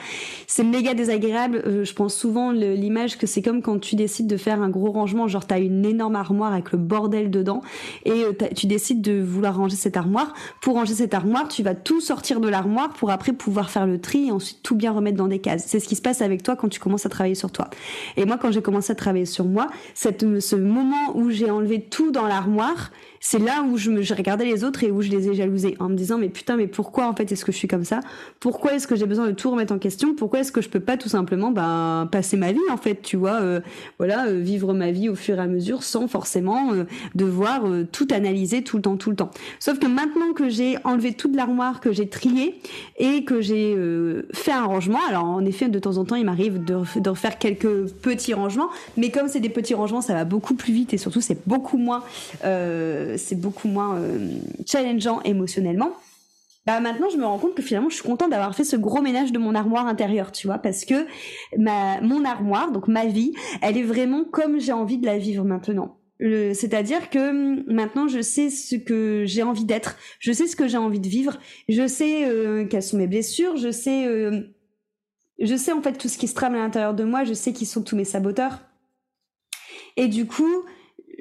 c'est 0.46 0.64
méga 0.64 0.94
désagréable. 0.94 1.62
Euh, 1.66 1.84
je 1.84 1.92
pense 1.92 2.14
souvent 2.14 2.52
l'image 2.52 3.18
que 3.18 3.26
c'est 3.26 3.42
comme 3.42 3.60
quand 3.60 3.78
tu 3.78 3.96
décides 3.96 4.26
de 4.26 4.36
faire 4.38 4.62
un 4.62 4.70
gros 4.70 4.90
rangement, 4.90 5.28
genre 5.28 5.46
t'as 5.46 5.60
une 5.60 5.84
énorme 5.84 6.16
armoire 6.16 6.52
avec 6.52 6.72
le 6.72 6.78
bordel 6.78 7.30
dedans, 7.30 7.60
et 8.04 8.24
euh, 8.24 8.32
tu 8.56 8.66
décides 8.66 9.02
de 9.02 9.20
vouloir 9.20 9.56
ranger 9.56 9.76
cette 9.76 9.96
armoire. 9.96 10.32
Pour 10.62 10.74
ranger 10.74 10.94
cette 10.94 11.14
armoire, 11.14 11.48
tu 11.48 11.62
vas 11.62 11.74
tout 11.74 12.00
sortir 12.00 12.40
de 12.40 12.48
l'armoire 12.48 12.92
pour 12.94 13.10
après 13.10 13.32
pouvoir 13.32 13.70
faire 13.70 13.86
le 13.86 14.00
tri 14.00 14.28
et 14.28 14.32
ensuite 14.32 14.62
tout 14.62 14.74
bien 14.74 14.92
remettre 14.92 15.18
dans 15.18 15.28
des 15.28 15.38
cases. 15.38 15.64
C'est 15.66 15.80
ce 15.80 15.86
qui 15.88 15.96
se 15.96 16.02
passe 16.02 16.22
avec 16.22 16.42
toi 16.42 16.56
quand 16.56 16.68
tu 16.68 16.80
commences 16.80 17.04
à 17.04 17.10
travailler 17.10 17.34
sur 17.34 17.52
toi. 17.52 17.68
Et 18.16 18.24
moi, 18.24 18.38
quand 18.40 18.50
j'ai 18.50 18.62
commencé 18.62 18.90
à 18.90 18.94
travailler 18.94 19.26
sur 19.26 19.44
moi, 19.44 19.68
cette, 19.94 20.40
ce 20.40 20.56
moment 20.56 21.14
où 21.14 21.30
j'ai 21.30 21.50
enlevé 21.50 21.82
tout 21.82 22.10
dans 22.10 22.26
l'armoire, 22.26 22.90
c'est 23.20 23.38
là 23.38 23.62
où 23.62 23.76
je 23.76 23.90
me 23.90 24.02
regardais 24.14 24.44
les 24.44 24.64
autres 24.64 24.82
et 24.82 24.90
où 24.90 25.00
je 25.00 25.10
les 25.10 25.28
ai 25.28 25.34
jalousés 25.34 25.76
en 25.78 25.88
me 25.88 25.94
disant 25.94 26.18
mais 26.22 26.28
putain 26.28 26.56
mais 26.56 26.66
pourquoi 26.66 27.06
en 27.08 27.14
fait 27.14 27.30
est-ce 27.30 27.44
que 27.44 27.52
je 27.52 27.56
suis 27.56 27.68
comme 27.68 27.84
ça? 27.84 28.00
Pourquoi 28.40 28.74
est-ce 28.74 28.86
que 28.86 28.96
j'ai 28.96 29.06
besoin 29.06 29.26
de 29.26 29.32
tout 29.32 29.50
remettre 29.50 29.74
en 29.74 29.78
question? 29.78 30.14
Pourquoi 30.14 30.40
est-ce 30.40 30.52
que 30.52 30.60
je 30.60 30.68
peux 30.68 30.80
pas 30.80 30.96
tout 30.96 31.08
simplement 31.08 31.50
ben 31.50 32.08
passer 32.10 32.36
ma 32.36 32.52
vie 32.52 32.58
en 32.70 32.76
fait 32.76 33.02
tu 33.02 33.16
vois 33.16 33.40
euh, 33.42 33.60
voilà 33.98 34.26
euh, 34.26 34.40
vivre 34.40 34.72
ma 34.72 34.90
vie 34.90 35.08
au 35.08 35.14
fur 35.14 35.36
et 35.38 35.42
à 35.42 35.46
mesure 35.46 35.82
sans 35.82 36.08
forcément 36.08 36.72
euh, 36.72 36.84
devoir 37.14 37.62
tout 37.90 38.08
analyser 38.10 38.62
tout 38.62 38.76
le 38.76 38.82
temps 38.82 38.96
tout 38.96 39.10
le 39.10 39.16
temps. 39.16 39.30
Sauf 39.58 39.78
que 39.78 39.86
maintenant 39.86 40.32
que 40.34 40.48
j'ai 40.48 40.78
enlevé 40.84 41.12
toute 41.12 41.36
l'armoire 41.36 41.80
que 41.80 41.92
j'ai 41.92 42.08
trié 42.08 42.60
et 42.98 43.24
que 43.24 43.40
j'ai 43.40 43.76
fait 44.32 44.52
un 44.52 44.64
rangement 44.64 45.00
alors 45.08 45.24
en 45.24 45.44
effet 45.44 45.68
de 45.68 45.78
temps 45.78 45.96
en 45.96 46.04
temps 46.04 46.16
il 46.16 46.24
m'arrive 46.24 46.64
de, 46.64 46.78
de 47.00 47.10
refaire 47.10 47.38
quelques 47.38 47.88
petits 48.02 48.34
rangements 48.34 48.68
mais 48.96 49.10
comme 49.10 49.28
c'est 49.28 49.40
des 49.40 49.48
petits 49.48 49.74
rangements 49.74 50.00
ça 50.00 50.14
va 50.14 50.24
beaucoup 50.24 50.54
plus 50.54 50.72
vite 50.72 50.94
et 50.94 50.98
surtout 50.98 51.20
c'est 51.20 51.46
beaucoup 51.46 51.78
moins 51.78 52.02
c'est 52.42 53.38
beaucoup 53.38 53.68
moins 53.68 53.96
euh, 53.96 54.38
challengeant 54.66 55.20
émotionnellement. 55.22 55.92
Bah 56.64 56.78
maintenant 56.78 57.08
je 57.10 57.16
me 57.16 57.24
rends 57.24 57.38
compte 57.38 57.56
que 57.56 57.62
finalement 57.62 57.88
je 57.88 57.96
suis 57.96 58.04
contente 58.04 58.30
d'avoir 58.30 58.54
fait 58.54 58.64
ce 58.64 58.76
gros 58.76 59.02
ménage 59.02 59.32
de 59.32 59.38
mon 59.38 59.54
armoire 59.54 59.86
intérieure, 59.86 60.30
tu 60.30 60.46
vois, 60.46 60.58
parce 60.58 60.84
que 60.84 61.06
ma 61.58 62.00
mon 62.00 62.24
armoire, 62.24 62.70
donc 62.70 62.86
ma 62.86 63.06
vie, 63.06 63.32
elle 63.62 63.76
est 63.76 63.82
vraiment 63.82 64.24
comme 64.24 64.60
j'ai 64.60 64.72
envie 64.72 64.98
de 64.98 65.06
la 65.06 65.18
vivre 65.18 65.44
maintenant. 65.44 65.98
C'est-à-dire 66.20 67.10
que 67.10 67.30
hum, 67.30 67.64
maintenant 67.66 68.06
je 68.06 68.20
sais 68.20 68.48
ce 68.48 68.76
que 68.76 69.24
j'ai 69.26 69.42
envie 69.42 69.64
d'être, 69.64 69.96
je 70.20 70.32
sais 70.32 70.46
ce 70.46 70.54
que 70.54 70.68
j'ai 70.68 70.76
envie 70.76 71.00
de 71.00 71.08
vivre, 71.08 71.38
je 71.68 71.88
sais 71.88 72.28
euh, 72.28 72.64
quelles 72.64 72.82
sont 72.84 72.96
mes 72.96 73.08
blessures, 73.08 73.56
je 73.56 73.72
sais, 73.72 74.06
euh, 74.06 74.42
je 75.40 75.56
sais 75.56 75.72
en 75.72 75.82
fait 75.82 75.94
tout 75.94 76.08
ce 76.08 76.18
qui 76.18 76.28
se 76.28 76.34
trame 76.34 76.54
à 76.54 76.58
l'intérieur 76.58 76.94
de 76.94 77.02
moi, 77.02 77.24
je 77.24 77.32
sais 77.32 77.52
qui 77.52 77.66
sont 77.66 77.82
tous 77.82 77.96
mes 77.96 78.04
saboteurs. 78.04 78.60
Et 79.96 80.06
du 80.06 80.26
coup, 80.26 80.64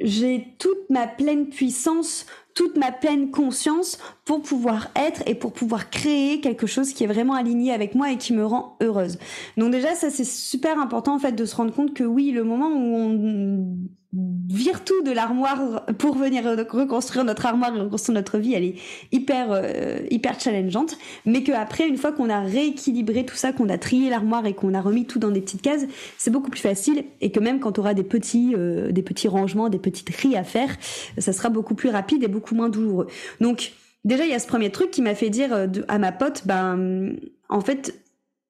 j'ai 0.04 0.56
toute 0.58 0.90
ma 0.90 1.08
pleine 1.08 1.48
puissance, 1.48 2.26
toute 2.54 2.78
ma 2.78 2.92
pleine 2.92 3.32
conscience 3.32 3.98
pour 4.26 4.42
pouvoir 4.42 4.90
être 4.96 5.24
et 5.28 5.36
pour 5.36 5.54
pouvoir 5.54 5.90
créer 5.90 6.42
quelque 6.42 6.68
chose 6.68 6.94
qui 6.94 7.04
est 7.04 7.08
vraiment 7.08 7.34
aligné 7.34 7.72
avec 7.72 7.96
moi 7.96 8.12
et 8.12 8.18
qui 8.18 8.34
me 8.34 8.46
rend 8.46 8.78
heureuse. 8.82 9.18
Donc 9.58 9.72
déjà 9.72 9.96
ça 9.96 10.10
c'est 10.10 10.26
super 10.26 10.80
important 10.80 11.16
en 11.16 11.20
fait 11.20 11.34
de 11.34 11.46
se 11.46 11.56
rendre 11.56 11.74
compte 11.74 11.94
que 11.94 12.04
oui, 12.04 12.32
le 12.32 12.44
moment 12.44 12.70
où 12.70 12.96
on 12.96 13.76
vire 14.14 14.84
tout 14.84 15.02
de 15.04 15.12
l'armoire 15.12 15.86
pour 15.98 16.16
venir 16.16 16.44
reconstruire 16.44 17.24
notre 17.24 17.46
armoire 17.46 17.74
et 17.76 17.80
reconstruire 17.80 18.16
notre 18.16 18.38
vie, 18.40 18.54
elle 18.54 18.66
est 18.66 18.76
hyper 19.14 19.48
euh, 19.52 20.00
hyper 20.10 20.38
challengeante, 20.38 20.98
mais 21.26 21.44
que 21.44 21.54
après 21.54 21.88
une 21.88 21.96
fois 21.96 22.12
qu'on 22.12 22.30
a 22.30 22.42
rééquilibré 22.42 23.26
tout 23.26 23.36
ça, 23.36 23.54
qu'on 23.54 23.70
a 23.70 23.78
trié 23.78 24.10
l'armoire 24.10 24.46
et 24.46 24.54
qu'on 24.54 24.74
a 24.74 24.82
remis 24.82 25.06
tout 25.06 25.20
dans 25.20 25.32
des 25.32 25.40
petites 25.40 25.62
cases, 25.62 25.86
c'est 26.18 26.30
beaucoup 26.30 26.50
plus 26.50 26.60
facile 26.60 27.06
et 27.22 27.32
que 27.32 27.40
même 27.40 27.62
quand 27.62 27.80
on 27.80 27.82
aura 27.82 27.94
des 27.94 28.04
petits 28.04 28.54
euh, 28.54 28.92
des 28.92 29.02
petits 29.02 29.30
rangements, 29.30 29.70
des 29.70 29.80
petites 29.80 30.12
tris 30.12 30.36
à 30.36 30.44
faire, 30.44 30.76
ça 31.18 31.32
sera 31.32 31.48
beaucoup 31.48 31.76
plus 31.76 31.90
rapide 31.90 32.24
et 32.24 32.28
beaucoup 32.28 32.54
moins 32.54 32.68
douloureux. 32.68 33.08
Donc 33.40 33.72
déjà 34.04 34.26
il 34.26 34.32
y 34.32 34.36
a 34.36 34.40
ce 34.40 34.48
premier 34.48 34.72
truc 34.72 34.92
qui 34.92 35.02
m'a 35.02 35.16
fait 35.16 35.30
dire 35.30 35.54
euh, 35.54 35.68
à 35.88 36.00
ma 36.00 36.12
pote 36.12 36.44
ben 36.46 37.16
en 37.48 37.62
fait 37.62 37.98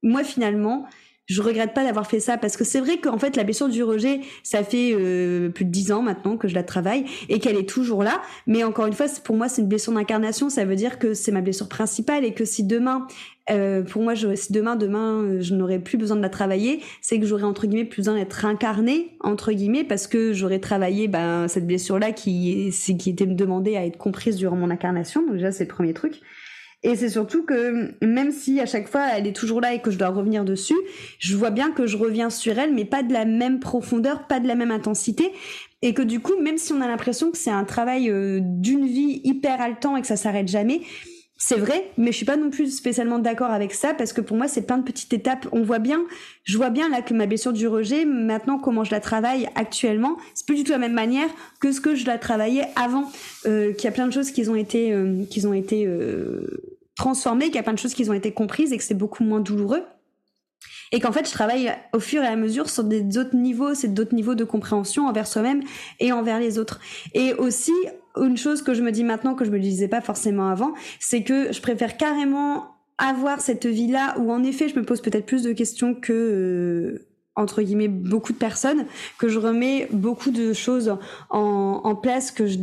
moi 0.01 0.23
finalement 0.23 0.87
je 1.27 1.41
regrette 1.41 1.73
pas 1.73 1.83
d'avoir 1.83 2.07
fait 2.07 2.19
ça 2.19 2.37
parce 2.37 2.57
que 2.57 2.63
c'est 2.63 2.79
vrai 2.79 2.97
qu'en 2.97 3.17
fait 3.17 3.35
la 3.35 3.43
blessure 3.43 3.69
du 3.69 3.83
rejet, 3.83 4.21
ça 4.43 4.63
fait 4.63 4.91
euh, 4.93 5.49
plus 5.49 5.65
de 5.65 5.69
dix 5.69 5.91
ans 5.91 6.01
maintenant 6.01 6.35
que 6.35 6.47
je 6.47 6.55
la 6.55 6.63
travaille 6.63 7.05
et 7.29 7.39
qu'elle 7.39 7.57
est 7.57 7.69
toujours 7.69 8.03
là. 8.03 8.21
Mais 8.47 8.63
encore 8.63 8.87
une 8.87 8.93
fois, 8.93 9.05
pour 9.23 9.35
moi, 9.35 9.47
c'est 9.47 9.61
une 9.61 9.67
blessure 9.67 9.93
d'incarnation. 9.93 10.49
Ça 10.49 10.65
veut 10.65 10.75
dire 10.75 10.99
que 10.99 11.13
c'est 11.13 11.31
ma 11.31 11.41
blessure 11.41 11.69
principale 11.69 12.25
et 12.25 12.33
que 12.33 12.43
si 12.43 12.63
demain, 12.63 13.07
euh, 13.49 13.81
pour 13.81 14.03
moi, 14.03 14.13
je, 14.13 14.35
si 14.35 14.51
demain, 14.51 14.75
demain, 14.75 15.21
euh, 15.21 15.41
je 15.41 15.55
n'aurais 15.55 15.79
plus 15.79 15.97
besoin 15.97 16.17
de 16.17 16.21
la 16.21 16.29
travailler, 16.29 16.81
c'est 17.01 17.19
que 17.19 17.25
j'aurais 17.25 17.43
entre 17.43 17.65
guillemets 17.65 17.85
plus 17.85 18.01
besoin 18.01 18.15
d'être 18.15 18.43
incarnée 18.45 19.15
entre 19.21 19.53
guillemets 19.53 19.83
parce 19.83 20.07
que 20.07 20.33
j'aurais 20.33 20.59
travaillé 20.59 21.07
ben 21.07 21.47
cette 21.47 21.65
blessure 21.67 21.99
là 21.99 22.11
qui 22.11 22.71
qui 22.71 23.09
était 23.09 23.25
demandée 23.25 23.77
à 23.77 23.85
être 23.85 23.97
comprise 23.97 24.35
durant 24.35 24.55
mon 24.55 24.69
incarnation. 24.69 25.21
Donc 25.25 25.35
déjà, 25.35 25.51
c'est 25.51 25.63
le 25.63 25.69
premier 25.69 25.93
truc. 25.93 26.21
Et 26.83 26.95
c'est 26.95 27.09
surtout 27.09 27.43
que 27.43 27.93
même 28.03 28.31
si 28.31 28.59
à 28.59 28.65
chaque 28.65 28.87
fois 28.87 29.05
elle 29.13 29.27
est 29.27 29.35
toujours 29.35 29.61
là 29.61 29.73
et 29.73 29.81
que 29.81 29.91
je 29.91 29.99
dois 29.99 30.09
revenir 30.09 30.43
dessus, 30.43 30.77
je 31.19 31.37
vois 31.37 31.51
bien 31.51 31.71
que 31.71 31.85
je 31.85 31.95
reviens 31.95 32.31
sur 32.31 32.57
elle, 32.57 32.73
mais 32.73 32.85
pas 32.85 33.03
de 33.03 33.13
la 33.13 33.25
même 33.25 33.59
profondeur, 33.59 34.25
pas 34.27 34.39
de 34.39 34.47
la 34.47 34.55
même 34.55 34.71
intensité. 34.71 35.31
Et 35.83 35.93
que 35.93 36.01
du 36.01 36.19
coup, 36.19 36.33
même 36.39 36.57
si 36.57 36.73
on 36.73 36.81
a 36.81 36.87
l'impression 36.87 37.31
que 37.31 37.37
c'est 37.37 37.51
un 37.51 37.63
travail 37.65 38.09
euh, 38.09 38.39
d'une 38.41 38.85
vie 38.85 39.21
hyper 39.23 39.61
haletant 39.61 39.95
et 39.95 40.01
que 40.01 40.07
ça 40.07 40.15
s'arrête 40.15 40.47
jamais, 40.47 40.81
c'est 41.43 41.57
vrai, 41.57 41.89
mais 41.97 42.11
je 42.11 42.17
suis 42.17 42.25
pas 42.25 42.37
non 42.37 42.51
plus 42.51 42.69
spécialement 42.69 43.17
d'accord 43.17 43.49
avec 43.49 43.73
ça 43.73 43.95
parce 43.95 44.13
que 44.13 44.21
pour 44.21 44.37
moi 44.37 44.47
c'est 44.47 44.61
plein 44.61 44.77
de 44.77 44.83
petites 44.83 45.11
étapes. 45.11 45.47
On 45.51 45.63
voit 45.63 45.79
bien, 45.79 46.03
je 46.43 46.55
vois 46.55 46.69
bien 46.69 46.87
là 46.87 47.01
que 47.01 47.15
ma 47.15 47.25
blessure 47.25 47.51
du 47.51 47.67
rejet, 47.67 48.05
maintenant 48.05 48.59
comment 48.59 48.83
je 48.83 48.91
la 48.91 48.99
travaille 48.99 49.49
actuellement, 49.55 50.17
c'est 50.35 50.45
plus 50.45 50.57
du 50.57 50.63
tout 50.63 50.71
la 50.71 50.77
même 50.77 50.93
manière 50.93 51.27
que 51.59 51.71
ce 51.71 51.81
que 51.81 51.95
je 51.95 52.05
la 52.05 52.19
travaillais 52.19 52.67
avant. 52.75 53.11
Euh, 53.47 53.73
qu'il 53.73 53.85
y 53.85 53.87
a 53.87 53.91
plein 53.91 54.05
de 54.05 54.13
choses 54.13 54.29
qui 54.29 54.47
ont 54.49 54.55
été, 54.55 54.93
euh, 54.93 55.25
qui 55.31 55.43
ont 55.47 55.53
été 55.53 55.87
euh, 55.87 56.77
transformées, 56.95 57.45
qu'il 57.45 57.55
y 57.55 57.59
a 57.59 57.63
plein 57.63 57.73
de 57.73 57.79
choses 57.79 57.95
qui 57.95 58.07
ont 58.07 58.13
été 58.13 58.31
comprises 58.31 58.71
et 58.71 58.77
que 58.77 58.83
c'est 58.83 58.93
beaucoup 58.93 59.23
moins 59.23 59.39
douloureux. 59.39 59.81
Et 60.91 60.99
qu'en 60.99 61.11
fait, 61.11 61.25
je 61.25 61.31
travaille 61.31 61.73
au 61.91 61.99
fur 61.99 62.21
et 62.21 62.27
à 62.27 62.35
mesure 62.35 62.69
sur 62.69 62.83
des 62.83 63.17
autres 63.17 63.35
niveaux, 63.35 63.73
c'est 63.73 63.91
d'autres 63.91 64.13
niveaux 64.13 64.35
de 64.35 64.43
compréhension 64.43 65.07
envers 65.07 65.25
soi-même 65.25 65.63
et 65.99 66.11
envers 66.11 66.39
les 66.39 66.59
autres. 66.59 66.79
Et 67.15 67.33
aussi, 67.33 67.73
une 68.17 68.37
chose 68.37 68.61
que 68.61 68.73
je 68.73 68.81
me 68.81 68.91
dis 68.91 69.03
maintenant 69.03 69.35
que 69.35 69.45
je 69.45 69.51
me 69.51 69.59
disais 69.59 69.87
pas 69.87 70.01
forcément 70.01 70.49
avant, 70.49 70.73
c'est 70.99 71.23
que 71.23 71.51
je 71.51 71.61
préfère 71.61 71.97
carrément 71.97 72.75
avoir 72.97 73.41
cette 73.41 73.65
vie-là 73.65 74.15
où 74.19 74.31
en 74.31 74.43
effet 74.43 74.69
je 74.69 74.77
me 74.77 74.83
pose 74.83 75.01
peut-être 75.01 75.25
plus 75.25 75.43
de 75.43 75.53
questions 75.53 75.95
que 75.95 76.13
euh, 76.13 77.10
entre 77.35 77.61
guillemets 77.61 77.87
beaucoup 77.87 78.33
de 78.33 78.37
personnes, 78.37 78.85
que 79.17 79.29
je 79.29 79.39
remets 79.39 79.87
beaucoup 79.91 80.31
de 80.31 80.51
choses 80.51 80.97
en, 81.29 81.81
en 81.83 81.95
place, 81.95 82.29
que 82.31 82.45
je, 82.45 82.57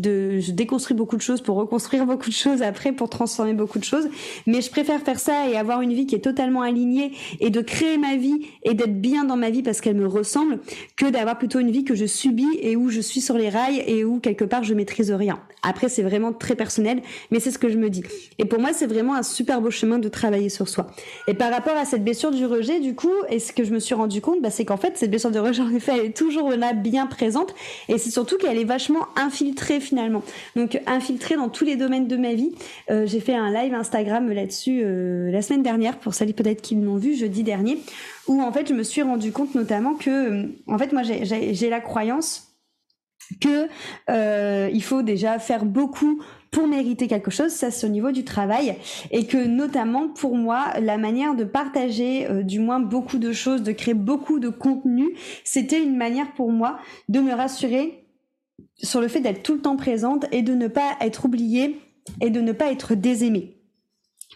déconstruis 0.52 0.94
beaucoup 0.94 1.16
de 1.16 1.22
choses 1.22 1.40
pour 1.40 1.56
reconstruire 1.56 2.04
beaucoup 2.06 2.28
de 2.28 2.34
choses 2.34 2.62
après, 2.62 2.92
pour 2.92 3.08
transformer 3.08 3.54
beaucoup 3.54 3.78
de 3.78 3.84
choses. 3.84 4.08
Mais 4.46 4.60
je 4.60 4.70
préfère 4.70 5.00
faire 5.00 5.18
ça 5.18 5.48
et 5.48 5.56
avoir 5.56 5.80
une 5.80 5.92
vie 5.92 6.06
qui 6.06 6.14
est 6.14 6.20
totalement 6.20 6.62
alignée 6.62 7.12
et 7.40 7.48
de 7.50 7.60
créer 7.62 7.96
ma 7.96 8.16
vie 8.16 8.46
et 8.62 8.75
d'être 8.75 9.00
bien 9.00 9.25
dans 9.25 9.37
ma 9.37 9.48
vie 9.50 9.62
parce 9.62 9.80
qu'elle 9.80 9.96
me 9.96 10.06
ressemble, 10.06 10.60
que 10.96 11.06
d'avoir 11.06 11.38
plutôt 11.38 11.60
une 11.60 11.70
vie 11.70 11.84
que 11.84 11.94
je 11.94 12.04
subis 12.04 12.58
et 12.60 12.76
où 12.76 12.90
je 12.90 13.00
suis 13.00 13.20
sur 13.22 13.38
les 13.38 13.48
rails 13.48 13.82
et 13.87 14.04
où 14.04 14.20
quelque 14.20 14.44
part 14.44 14.64
je 14.64 14.75
maîtrise 14.75 15.10
rien. 15.10 15.40
Après, 15.62 15.88
c'est 15.88 16.02
vraiment 16.02 16.32
très 16.32 16.54
personnel, 16.54 17.02
mais 17.30 17.40
c'est 17.40 17.50
ce 17.50 17.58
que 17.58 17.68
je 17.68 17.78
me 17.78 17.90
dis. 17.90 18.02
Et 18.38 18.44
pour 18.44 18.60
moi, 18.60 18.72
c'est 18.72 18.87
vraiment 18.87 19.14
un 19.14 19.22
super 19.22 19.60
beau 19.60 19.70
chemin 19.70 19.98
de 19.98 20.08
travailler 20.08 20.50
sur 20.50 20.68
soi. 20.68 20.88
Et 21.26 21.34
par 21.34 21.50
rapport 21.50 21.76
à 21.76 21.84
cette 21.84 22.04
blessure 22.04 22.30
du 22.30 22.46
rejet, 22.46 22.80
du 22.80 22.94
coup, 22.94 23.12
et 23.28 23.38
ce 23.38 23.52
que 23.52 23.64
je 23.64 23.72
me 23.72 23.78
suis 23.78 23.94
rendu 23.94 24.20
compte, 24.20 24.40
bah, 24.40 24.50
c'est 24.58 24.64
qu'en 24.64 24.76
fait, 24.76 24.98
cette 24.98 25.10
blessure 25.10 25.30
de 25.30 25.38
rejet, 25.38 25.62
en 25.62 25.72
effet, 25.72 25.92
elle 25.94 26.06
est 26.06 26.16
toujours 26.16 26.50
là, 26.50 26.72
bien 26.72 27.06
présente. 27.06 27.54
Et 27.88 27.96
c'est 27.96 28.10
surtout 28.10 28.38
qu'elle 28.38 28.58
est 28.58 28.64
vachement 28.64 29.06
infiltrée 29.14 29.78
finalement. 29.78 30.24
Donc, 30.56 30.80
infiltrée 30.88 31.36
dans 31.36 31.48
tous 31.48 31.64
les 31.64 31.76
domaines 31.76 32.08
de 32.08 32.16
ma 32.16 32.34
vie. 32.34 32.50
Euh, 32.90 33.06
j'ai 33.06 33.20
fait 33.20 33.36
un 33.36 33.52
live 33.52 33.72
Instagram 33.72 34.28
là-dessus 34.32 34.80
euh, 34.82 35.30
la 35.30 35.42
semaine 35.42 35.62
dernière, 35.62 35.96
pour 36.00 36.12
celles 36.12 36.34
peut-être 36.34 36.60
qui 36.60 36.74
l'ont 36.74 36.96
vu, 36.96 37.14
jeudi 37.14 37.44
dernier, 37.44 37.78
où 38.26 38.42
en 38.42 38.50
fait, 38.50 38.68
je 38.68 38.74
me 38.74 38.82
suis 38.82 39.02
rendu 39.02 39.30
compte 39.30 39.54
notamment 39.54 39.94
que, 39.94 40.10
euh, 40.10 40.46
en 40.66 40.76
fait, 40.76 40.92
moi, 40.92 41.02
j'ai 41.04 41.70
la 41.70 41.80
croyance 41.80 42.48
que 43.40 43.68
il 44.72 44.82
faut 44.82 45.02
déjà 45.02 45.38
faire 45.38 45.66
beaucoup 45.66 46.20
pour 46.50 46.67
mériter 46.67 47.09
quelque 47.09 47.31
chose, 47.31 47.50
ça 47.50 47.71
c'est 47.71 47.87
au 47.87 47.90
niveau 47.90 48.11
du 48.11 48.25
travail, 48.25 48.76
et 49.11 49.26
que 49.26 49.37
notamment 49.37 50.09
pour 50.09 50.37
moi, 50.37 50.73
la 50.81 50.99
manière 50.99 51.35
de 51.35 51.45
partager 51.45 52.28
euh, 52.31 52.43
du 52.43 52.61
moins 52.61 52.81
beaucoup 52.81 53.19
de 53.19 53.33
choses, 53.33 53.62
de 53.62 53.73
créer 53.73 53.95
beaucoup 53.95 54.38
de 54.38 54.49
contenu, 54.49 55.14
c'était 55.45 55.83
une 55.83 55.97
manière 55.97 56.33
pour 56.35 56.50
moi 56.50 56.78
de 57.09 57.21
me 57.21 57.33
rassurer 57.33 58.05
sur 58.76 59.00
le 59.00 59.09
fait 59.09 59.21
d'être 59.21 59.43
tout 59.43 59.55
le 59.55 59.61
temps 59.61 59.76
présente 59.76 60.26
et 60.33 60.43
de 60.43 60.55
ne 60.55 60.69
pas 60.69 60.97
être 61.00 61.25
oubliée 61.25 61.81
et 62.21 62.31
de 62.31 62.40
ne 62.40 62.52
pas 62.52 62.71
être 62.71 62.95
désaimée 62.95 63.57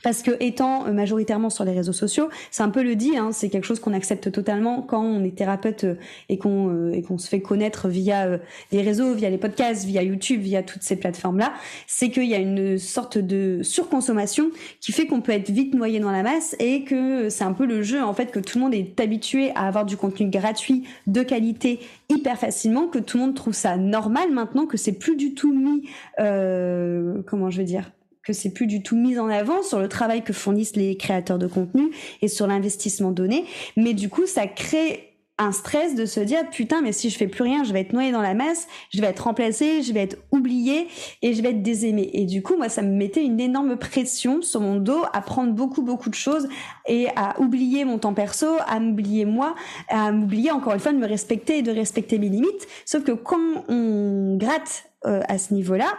parce 0.03 0.23
que 0.23 0.31
étant 0.41 0.87
euh, 0.87 0.93
majoritairement 0.93 1.51
sur 1.51 1.65
les 1.65 1.73
réseaux 1.73 1.93
sociaux, 1.93 2.29
c'est 2.51 2.63
un 2.63 2.69
peu 2.71 2.83
le 2.83 2.97
dit, 2.97 3.17
hein, 3.17 3.31
c'est 3.33 3.49
quelque 3.49 3.65
chose 3.65 3.81
qu'on 3.81 3.93
accepte 3.93 4.31
totalement 4.33 4.83
quand 4.83 5.03
on 5.03 5.25
est 5.25 5.37
thérapeute 5.37 5.85
euh, 5.85 5.95
et 6.29 6.39
qu'on 6.39 6.71
euh, 6.71 6.93
et 6.93 7.03
qu'on 7.03 7.19
se 7.19 7.29
fait 7.29 7.41
connaître 7.41 7.89
via 7.89 8.39
les 8.71 8.83
réseaux, 8.83 9.15
via 9.15 9.31
les 9.31 9.39
podcasts, 9.39 9.85
via 9.85 10.03
YouTube, 10.03 10.41
via 10.41 10.63
toutes 10.63 10.83
ces 10.83 10.97
plateformes 10.97 11.39
là, 11.39 11.53
c'est 11.87 12.11
qu'il 12.11 12.27
y 12.27 12.35
a 12.35 12.39
une 12.39 12.79
sorte 12.79 13.19
de 13.19 13.61
surconsommation 13.63 14.51
qui 14.81 14.93
fait 14.93 15.07
qu'on 15.07 15.21
peut 15.21 15.33
être 15.33 15.51
vite 15.51 15.75
noyé 15.75 16.01
dans 16.01 16.11
la 16.11 16.23
masse 16.23 16.57
et 16.59 16.85
que 16.85 17.29
c'est 17.29 17.45
un 17.45 17.53
peu 17.53 17.67
le 17.67 17.83
jeu 17.83 18.03
en 18.03 18.15
fait 18.15 18.31
que 18.31 18.41
tout 18.41 18.59
le 18.59 18.65
monde 18.65 18.75
est 18.75 18.99
habitué 19.01 19.51
à 19.55 19.67
avoir 19.67 19.85
du 19.85 19.97
contenu 19.97 20.29
gratuit 20.29 20.85
de 21.07 21.23
qualité 21.23 21.81
hyper 22.09 22.39
facilement, 22.39 22.87
que 22.87 22.99
tout 22.99 23.17
le 23.17 23.25
monde 23.25 23.35
trouve 23.35 23.55
ça 23.55 23.77
normal 23.77 24.31
maintenant, 24.33 24.67
que 24.67 24.77
c'est 24.77 24.93
plus 24.93 25.17
du 25.17 25.35
tout 25.35 25.53
mis, 25.53 25.89
euh, 26.21 27.23
comment 27.27 27.51
je 27.51 27.59
veux 27.59 27.65
dire 27.65 27.91
que 28.25 28.33
c'est 28.33 28.51
plus 28.51 28.67
du 28.67 28.83
tout 28.83 28.97
mis 28.97 29.19
en 29.19 29.29
avant 29.29 29.63
sur 29.63 29.79
le 29.79 29.89
travail 29.89 30.23
que 30.23 30.33
fournissent 30.33 30.77
les 30.77 30.97
créateurs 30.97 31.39
de 31.39 31.47
contenu 31.47 31.91
et 32.21 32.29
sur 32.29 32.47
l'investissement 32.47 33.11
donné. 33.11 33.45
Mais 33.77 33.95
du 33.95 34.09
coup, 34.09 34.27
ça 34.27 34.47
crée 34.47 35.13
un 35.39 35.51
stress 35.51 35.95
de 35.95 36.05
se 36.05 36.21
dire 36.21 36.49
putain 36.51 36.83
mais 36.83 36.93
si 36.93 37.09
je 37.09 37.17
fais 37.17 37.27
plus 37.27 37.43
rien 37.43 37.65
je 37.65 37.73
vais 37.73 37.81
être 37.81 37.95
noyé 37.95 38.13
dans 38.13 38.21
la 38.21 38.35
masse 38.35 38.69
je 38.93 39.01
vais 39.01 39.07
être 39.07 39.25
remplacé 39.25 39.83
je 39.83 39.93
vais 39.93 40.01
être 40.01 40.19
oublié 40.31 40.89
et 41.23 41.33
je 41.33 41.43
vais 41.43 41.51
être 41.51 41.63
désaimé 41.63 42.11
et 42.13 42.27
du 42.27 42.43
coup 42.43 42.57
moi 42.57 42.69
ça 42.69 42.83
me 42.83 42.91
mettait 42.91 43.25
une 43.25 43.41
énorme 43.41 43.77
pression 43.77 44.43
sur 44.43 44.61
mon 44.61 44.77
dos 44.77 45.03
à 45.13 45.23
prendre 45.23 45.53
beaucoup 45.53 45.83
beaucoup 45.83 46.11
de 46.11 46.15
choses 46.15 46.49
et 46.87 47.09
à 47.17 47.41
oublier 47.41 47.85
mon 47.85 47.99
temps 47.99 48.15
perso 48.15 48.47
à 48.67 48.79
m'oublier 48.79 49.25
moi 49.25 49.55
à 49.89 50.13
m'oublier 50.13 50.51
encore 50.51 50.75
une 50.75 50.81
fois 50.81 50.93
de 50.93 50.99
me 50.99 51.09
respecter 51.09 51.59
et 51.59 51.63
de 51.63 51.73
respecter 51.73 52.19
mes 52.19 52.29
limites 52.29 52.69
sauf 52.85 53.03
que 53.03 53.13
quand 53.13 53.65
on 53.69 54.37
gratte 54.39 54.85
euh, 55.07 55.23
à 55.29 55.39
ce 55.39 55.55
niveau 55.55 55.75
là 55.75 55.99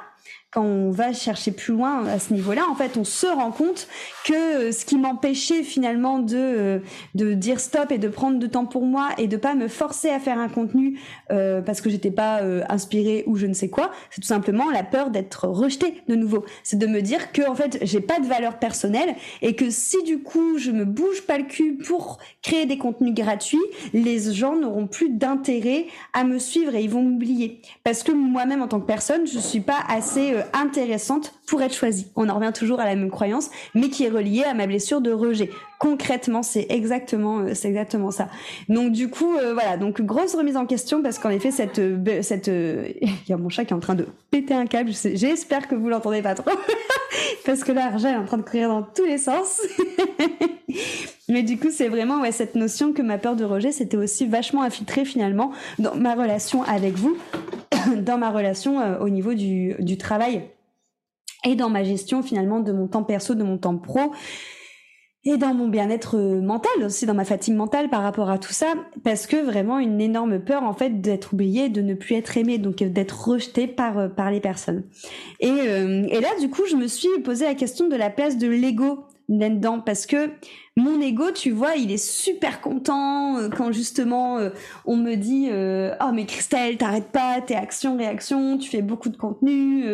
quand 0.54 0.64
on 0.64 0.92
va 0.92 1.14
chercher 1.14 1.52
plus 1.52 1.74
loin 1.74 2.06
à 2.06 2.20
ce 2.20 2.32
niveau-là, 2.32 2.62
en 2.70 2.76
fait, 2.76 2.98
on 2.98 3.04
se 3.04 3.26
rend 3.26 3.52
compte 3.52 3.88
que 4.24 4.34
euh, 4.34 4.72
ce 4.72 4.86
qui 4.86 4.98
m'empêchait 4.98 5.64
finalement 5.64 6.20
de 6.20 6.38
euh, 6.38 6.80
de 7.16 7.34
dire 7.34 7.60
stop 7.60 7.92
et 7.92 7.98
de 7.98 8.08
prendre 8.08 8.38
de 8.38 8.48
temps 8.48 8.66
pour 8.66 8.86
moi 8.86 9.10
et 9.18 9.28
de 9.28 9.38
pas 9.38 9.56
me 9.56 9.68
forcer 9.68 10.10
à 10.10 10.20
faire 10.20 10.38
un 10.38 10.50
contenu 10.50 11.00
euh, 11.32 11.62
parce 11.62 11.82
que 11.82 11.90
j'étais 11.90 12.12
pas 12.12 12.42
inspirée 12.70 13.24
ou 13.28 13.36
je 13.36 13.48
ne 13.48 13.54
sais 13.54 13.70
quoi, 13.70 13.92
c'est 14.10 14.22
tout 14.22 14.28
simplement 14.28 14.70
la 14.70 14.84
peur 14.84 15.10
d'être 15.10 15.48
rejetée 15.48 16.02
de 16.08 16.16
nouveau. 16.16 16.46
C'est 16.64 16.78
de 16.78 16.88
me 16.88 17.02
dire 17.02 17.32
que 17.32 17.48
en 17.50 17.56
fait, 17.56 17.80
j'ai 17.82 18.02
pas 18.02 18.20
de 18.20 18.26
valeur 18.26 18.60
personnelle 18.60 19.16
et 19.42 19.56
que 19.56 19.70
si 19.70 20.04
du 20.04 20.20
coup 20.20 20.58
je 20.58 20.72
me 20.72 20.86
bouge 20.86 21.22
pas 21.24 21.38
le 21.38 21.46
cul 21.46 21.78
pour 21.78 22.20
créer 22.42 22.66
des 22.66 22.78
contenus 22.78 23.14
gratuits, 23.14 23.60
les 23.94 24.34
gens 24.34 24.56
n'auront 24.56 24.88
plus 24.88 25.10
d'intérêt 25.10 25.88
à 26.14 26.24
me 26.24 26.38
suivre 26.38 26.76
et 26.76 26.84
ils 26.84 26.90
vont 26.90 27.02
m'oublier 27.02 27.62
parce 27.84 28.04
que 28.04 28.12
moi-même 28.12 28.62
en 28.62 28.68
tant 28.68 28.80
que 28.80 28.86
personne, 28.86 29.26
je 29.26 29.40
suis 29.40 29.62
pas 29.62 29.80
assez 29.90 30.34
intéressante 30.54 31.34
pour 31.48 31.62
être 31.62 31.74
choisie. 31.74 32.08
On 32.16 32.30
en 32.30 32.36
revient 32.36 32.52
toujours 32.54 32.80
à 32.80 32.86
la 32.86 32.96
même 32.96 33.12
croyance, 33.12 33.50
mais 33.76 33.90
qui 33.90 34.06
est 34.06 34.10
reliée 34.10 34.44
à 34.44 34.54
ma 34.54 34.68
blessure 34.68 35.02
de 35.02 35.12
rejet. 35.12 35.50
Concrètement, 35.80 36.44
c'est 36.44 36.68
exactement, 36.70 37.40
euh, 37.40 37.54
c'est 37.54 37.68
exactement 37.68 38.12
ça. 38.12 38.30
Donc 38.70 38.92
du 38.92 39.10
coup, 39.10 39.36
euh, 39.36 39.54
voilà, 39.54 39.78
donc 39.78 40.02
grosse 40.02 40.36
remise 40.36 40.56
en 40.56 40.66
question 40.66 41.02
parce 41.02 41.20
qu'en 41.20 41.30
effet, 41.30 41.52
cette, 41.52 41.80
euh, 41.80 42.22
cette, 42.22 42.48
il 43.02 43.30
y 43.30 43.34
a 43.34 43.38
mon 43.38 43.50
chat 43.50 43.66
qui 43.66 43.74
est 43.74 43.76
en 43.76 43.82
train 43.82 43.96
de 43.96 44.08
péter 44.32 44.54
un 44.54 44.66
câble. 44.66 44.92
J'espère 44.92 45.68
que 45.68 45.76
vous 45.76 45.90
l'entendez 45.90 46.22
pas 46.22 46.36
trop 46.36 46.56
parce 47.46 47.64
que 47.64 47.72
là, 47.72 47.88
Arja 47.88 48.12
est 48.12 48.18
en 48.18 48.26
train 48.26 48.38
de 48.38 48.44
courir 48.44 48.70
dans 48.70 48.84
tous 48.84 49.06
les 49.06 49.18
sens. 49.18 49.62
Mais 51.30 51.44
du 51.44 51.58
coup, 51.58 51.70
c'est 51.72 51.88
vraiment 51.88 52.24
cette 52.32 52.56
notion 52.56 52.94
que 52.94 53.02
ma 53.02 53.18
peur 53.18 53.36
de 53.36 53.46
rejet, 53.46 53.72
c'était 53.72 53.98
aussi 53.98 54.28
vachement 54.28 54.64
infiltré 54.64 55.06
finalement 55.06 55.52
dans 55.80 55.96
ma 55.96 56.16
relation 56.16 56.64
avec 56.64 56.96
vous 56.96 57.18
dans 58.06 58.18
ma 58.18 58.32
relation 58.32 58.80
euh, 58.80 59.00
au 59.00 59.10
niveau 59.10 59.34
du, 59.34 59.76
du 59.80 59.98
travail 59.98 60.50
et 61.46 61.56
dans 61.56 61.70
ma 61.70 61.84
gestion 61.84 62.24
finalement 62.24 62.60
de 62.60 62.72
mon 62.72 62.88
temps 62.88 63.04
perso, 63.04 63.36
de 63.36 63.44
mon 63.44 63.58
temps 63.58 63.78
pro 63.78 64.12
et 65.26 65.38
dans 65.38 65.54
mon 65.54 65.70
bien-être 65.70 66.18
euh, 66.18 66.42
mental 66.42 66.72
aussi, 66.84 67.06
dans 67.06 67.14
ma 67.14 67.24
fatigue 67.24 67.56
mentale 67.56 67.90
par 67.90 68.04
rapport 68.04 68.30
à 68.30 68.38
tout 68.38 68.52
ça, 68.52 68.74
parce 69.06 69.26
que 69.26 69.38
vraiment 69.38 69.80
une 69.80 70.02
énorme 70.02 70.40
peur 70.40 70.64
en 70.64 70.74
fait 70.74 71.00
d'être 71.00 71.34
oublié, 71.34 71.70
de 71.70 71.82
ne 71.82 71.94
plus 71.94 72.16
être 72.16 72.38
aimé, 72.38 72.58
donc 72.58 72.78
d'être 72.78 73.30
rejeté 73.30 73.68
par 73.68 73.98
euh, 73.98 74.08
par 74.10 74.32
les 74.32 74.42
personnes. 74.42 74.84
Et, 75.40 75.48
et 75.48 76.20
là 76.20 76.30
du 76.42 76.50
coup, 76.50 76.64
je 76.70 76.76
me 76.76 76.88
suis 76.88 77.22
posé 77.24 77.46
la 77.46 77.56
question 77.56 77.88
de 77.88 77.96
la 77.96 78.10
place 78.10 78.38
de 78.38 78.48
l'ego 78.48 79.06
là-dedans 79.30 79.80
parce 79.80 80.06
que 80.06 80.30
mon 80.76 81.00
ego, 81.02 81.32
tu 81.32 81.52
vois, 81.52 81.76
il 81.76 81.92
est 81.92 82.04
super 82.04 82.60
content 82.60 83.38
euh, 83.38 83.50
quand 83.50 83.72
justement 83.72 84.40
euh, 84.40 84.50
on 84.86 84.96
me 84.96 85.14
dit 85.14 85.50
euh, 85.52 85.94
oh 86.02 86.12
mais 86.12 86.26
Christelle, 86.26 86.78
t'arrêtes 86.78 87.12
pas, 87.12 87.42
t'es 87.42 87.54
action 87.54 87.96
réaction, 87.96 88.58
tu 88.58 88.72
fais 88.72 88.82
beaucoup 88.82 89.10
de 89.10 89.18
contenu, 89.18 89.86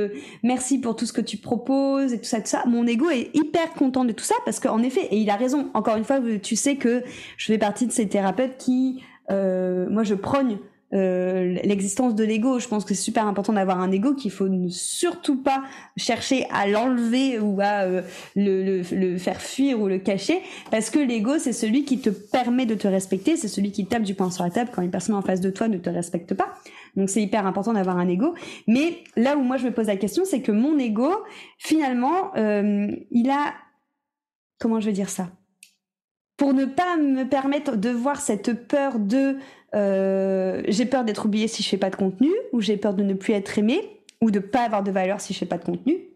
merci 0.42 0.80
pour 0.80 0.96
tout 0.96 1.06
ce 1.06 1.12
que 1.12 1.20
tu 1.20 1.36
proposes 1.36 2.14
et 2.14 2.18
tout 2.18 2.26
ça 2.26 2.40
tout 2.40 2.48
ça. 2.48 2.64
Mon 2.66 2.88
ego 2.88 3.10
est 3.10 3.30
hyper 3.34 3.74
content 3.74 4.06
de 4.06 4.14
tout 4.14 4.24
ça 4.24 4.36
parce 4.46 4.62
qu'en 4.62 4.82
effet, 4.82 5.08
et 5.12 5.18
il 5.18 5.30
a 5.30 5.36
raison. 5.36 5.70
Encore 5.74 5.98
une 5.98 6.06
fois, 6.06 6.20
tu 6.42 6.56
sais 6.56 6.78
que 6.78 7.04
je 7.36 7.46
fais 7.48 7.58
partie 7.58 7.86
de 7.86 7.92
ces 7.92 8.08
thérapeutes 8.08 8.58
qui 8.58 9.04
moi 9.30 10.04
je 10.04 10.16
prône 10.16 10.60
euh, 10.94 11.58
l'existence 11.64 12.16
de 12.16 12.24
l'ego. 12.24 12.60
Je 12.60 12.68
pense 12.68 12.84
que 12.84 12.94
c'est 12.94 13.02
super 13.02 13.28
important 13.28 13.54
d'avoir 13.54 13.80
un 13.80 13.92
ego 13.92 14.14
qu'il 14.14 14.32
faut 14.32 14.48
surtout 14.70 15.42
pas 15.42 15.64
chercher 15.98 16.46
à 16.52 16.68
l'enlever 16.68 17.40
ou 17.40 17.60
à 17.62 17.84
euh, 17.84 18.02
le, 18.36 18.82
le, 18.82 19.18
faire 19.18 19.42
fuir 19.42 19.80
ou 19.80 19.88
le 19.88 20.00
cacher, 20.00 20.42
parce 20.72 20.90
que 20.90 21.00
l'ego 21.00 21.38
c'est 21.38 21.54
celui 21.54 21.86
qui 21.86 22.00
te 22.00 22.10
permet 22.10 22.66
de 22.66 22.76
te 22.76 22.88
respecter, 22.88 23.38
c'est 23.38 23.48
celui 23.48 23.72
qui 23.72 23.86
tape 23.86 24.04
du 24.04 24.16
poing 24.16 24.32
sur 24.32 24.44
la 24.44 24.50
table 24.50 24.72
quand 24.74 24.82
une 24.82 24.92
personne 24.92 25.16
en 25.16 25.22
face 25.22 25.42
de 25.42 25.50
toi 25.50 25.68
ne 25.68 25.78
te 25.78 25.90
respecte 25.90 26.34
pas. 26.34 26.54
Donc 26.96 27.10
c'est 27.10 27.22
hyper 27.22 27.46
important 27.46 27.74
d'avoir 27.74 27.98
un 27.98 28.08
ego. 28.08 28.34
Mais 28.68 29.04
là 29.16 29.38
où 29.38 29.42
moi 29.42 29.58
je 29.58 29.66
me 29.66 29.72
pose 29.72 29.88
la 29.88 29.96
question, 29.96 30.24
c'est 30.26 30.42
que 30.42 30.52
mon 30.52 30.78
ego, 30.78 31.12
finalement, 31.58 32.36
euh, 32.36 32.88
il 33.12 33.30
a 33.30 33.54
comment 34.60 34.80
je 34.80 34.86
vais 34.88 34.94
dire 34.94 35.10
ça? 35.10 35.30
Pour 36.38 36.54
ne 36.54 36.66
pas 36.66 36.96
me 36.98 37.24
permettre 37.24 37.76
de 37.76 37.90
voir 37.90 38.22
cette 38.22 38.68
peur 38.68 39.00
de 39.00 39.38
euh, 39.76 40.62
j'ai 40.68 40.86
peur 40.86 41.04
d'être 41.04 41.26
oublié 41.26 41.48
si 41.48 41.64
je 41.64 41.70
fais 41.70 41.78
pas 41.78 41.90
de 41.90 41.96
contenu, 41.96 42.32
ou 42.54 42.62
j'ai 42.62 42.78
peur 42.78 42.94
de 42.94 43.04
ne 43.04 43.14
plus 43.14 43.34
être 43.34 43.58
aimé, 43.58 43.80
ou 44.22 44.32
de 44.32 44.40
pas 44.40 44.62
avoir 44.62 44.84
de 44.84 44.92
valeur 44.92 45.22
si 45.22 45.34
je 45.34 45.40
fais 45.40 45.46
pas 45.46 45.58
de 45.58 45.66
contenu. 45.66 46.10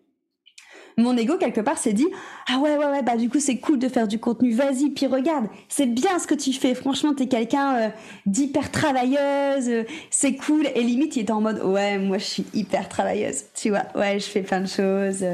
Mon 0.97 1.17
ego 1.17 1.37
quelque 1.37 1.61
part 1.61 1.77
s'est 1.77 1.93
dit 1.93 2.07
ah 2.47 2.59
ouais 2.59 2.77
ouais 2.77 2.85
ouais 2.85 3.01
bah 3.01 3.17
du 3.17 3.29
coup 3.29 3.39
c'est 3.39 3.57
cool 3.57 3.79
de 3.79 3.87
faire 3.87 4.07
du 4.07 4.19
contenu. 4.19 4.53
Vas-y 4.53 4.91
puis 4.91 5.07
regarde 5.07 5.47
c'est 5.67 5.87
bien 5.87 6.19
ce 6.19 6.27
que 6.27 6.35
tu 6.35 6.53
fais. 6.53 6.75
Franchement 6.75 7.15
t'es 7.15 7.25
quelqu'un 7.25 7.75
euh, 7.75 7.89
d'hyper 8.27 8.69
travailleuse 8.69 9.69
euh, 9.69 9.83
c'est 10.11 10.35
cool. 10.35 10.67
Et 10.75 10.83
limite 10.83 11.15
il 11.15 11.21
était 11.21 11.31
en 11.31 11.41
mode 11.41 11.61
ouais 11.63 11.97
moi 11.97 12.19
je 12.19 12.25
suis 12.25 12.45
hyper 12.53 12.89
travailleuse. 12.89 13.45
Tu 13.55 13.69
vois 13.69 13.85
ouais 13.95 14.19
je 14.19 14.25
fais 14.25 14.41
plein 14.41 14.61
de 14.61 14.67
choses 14.67 15.25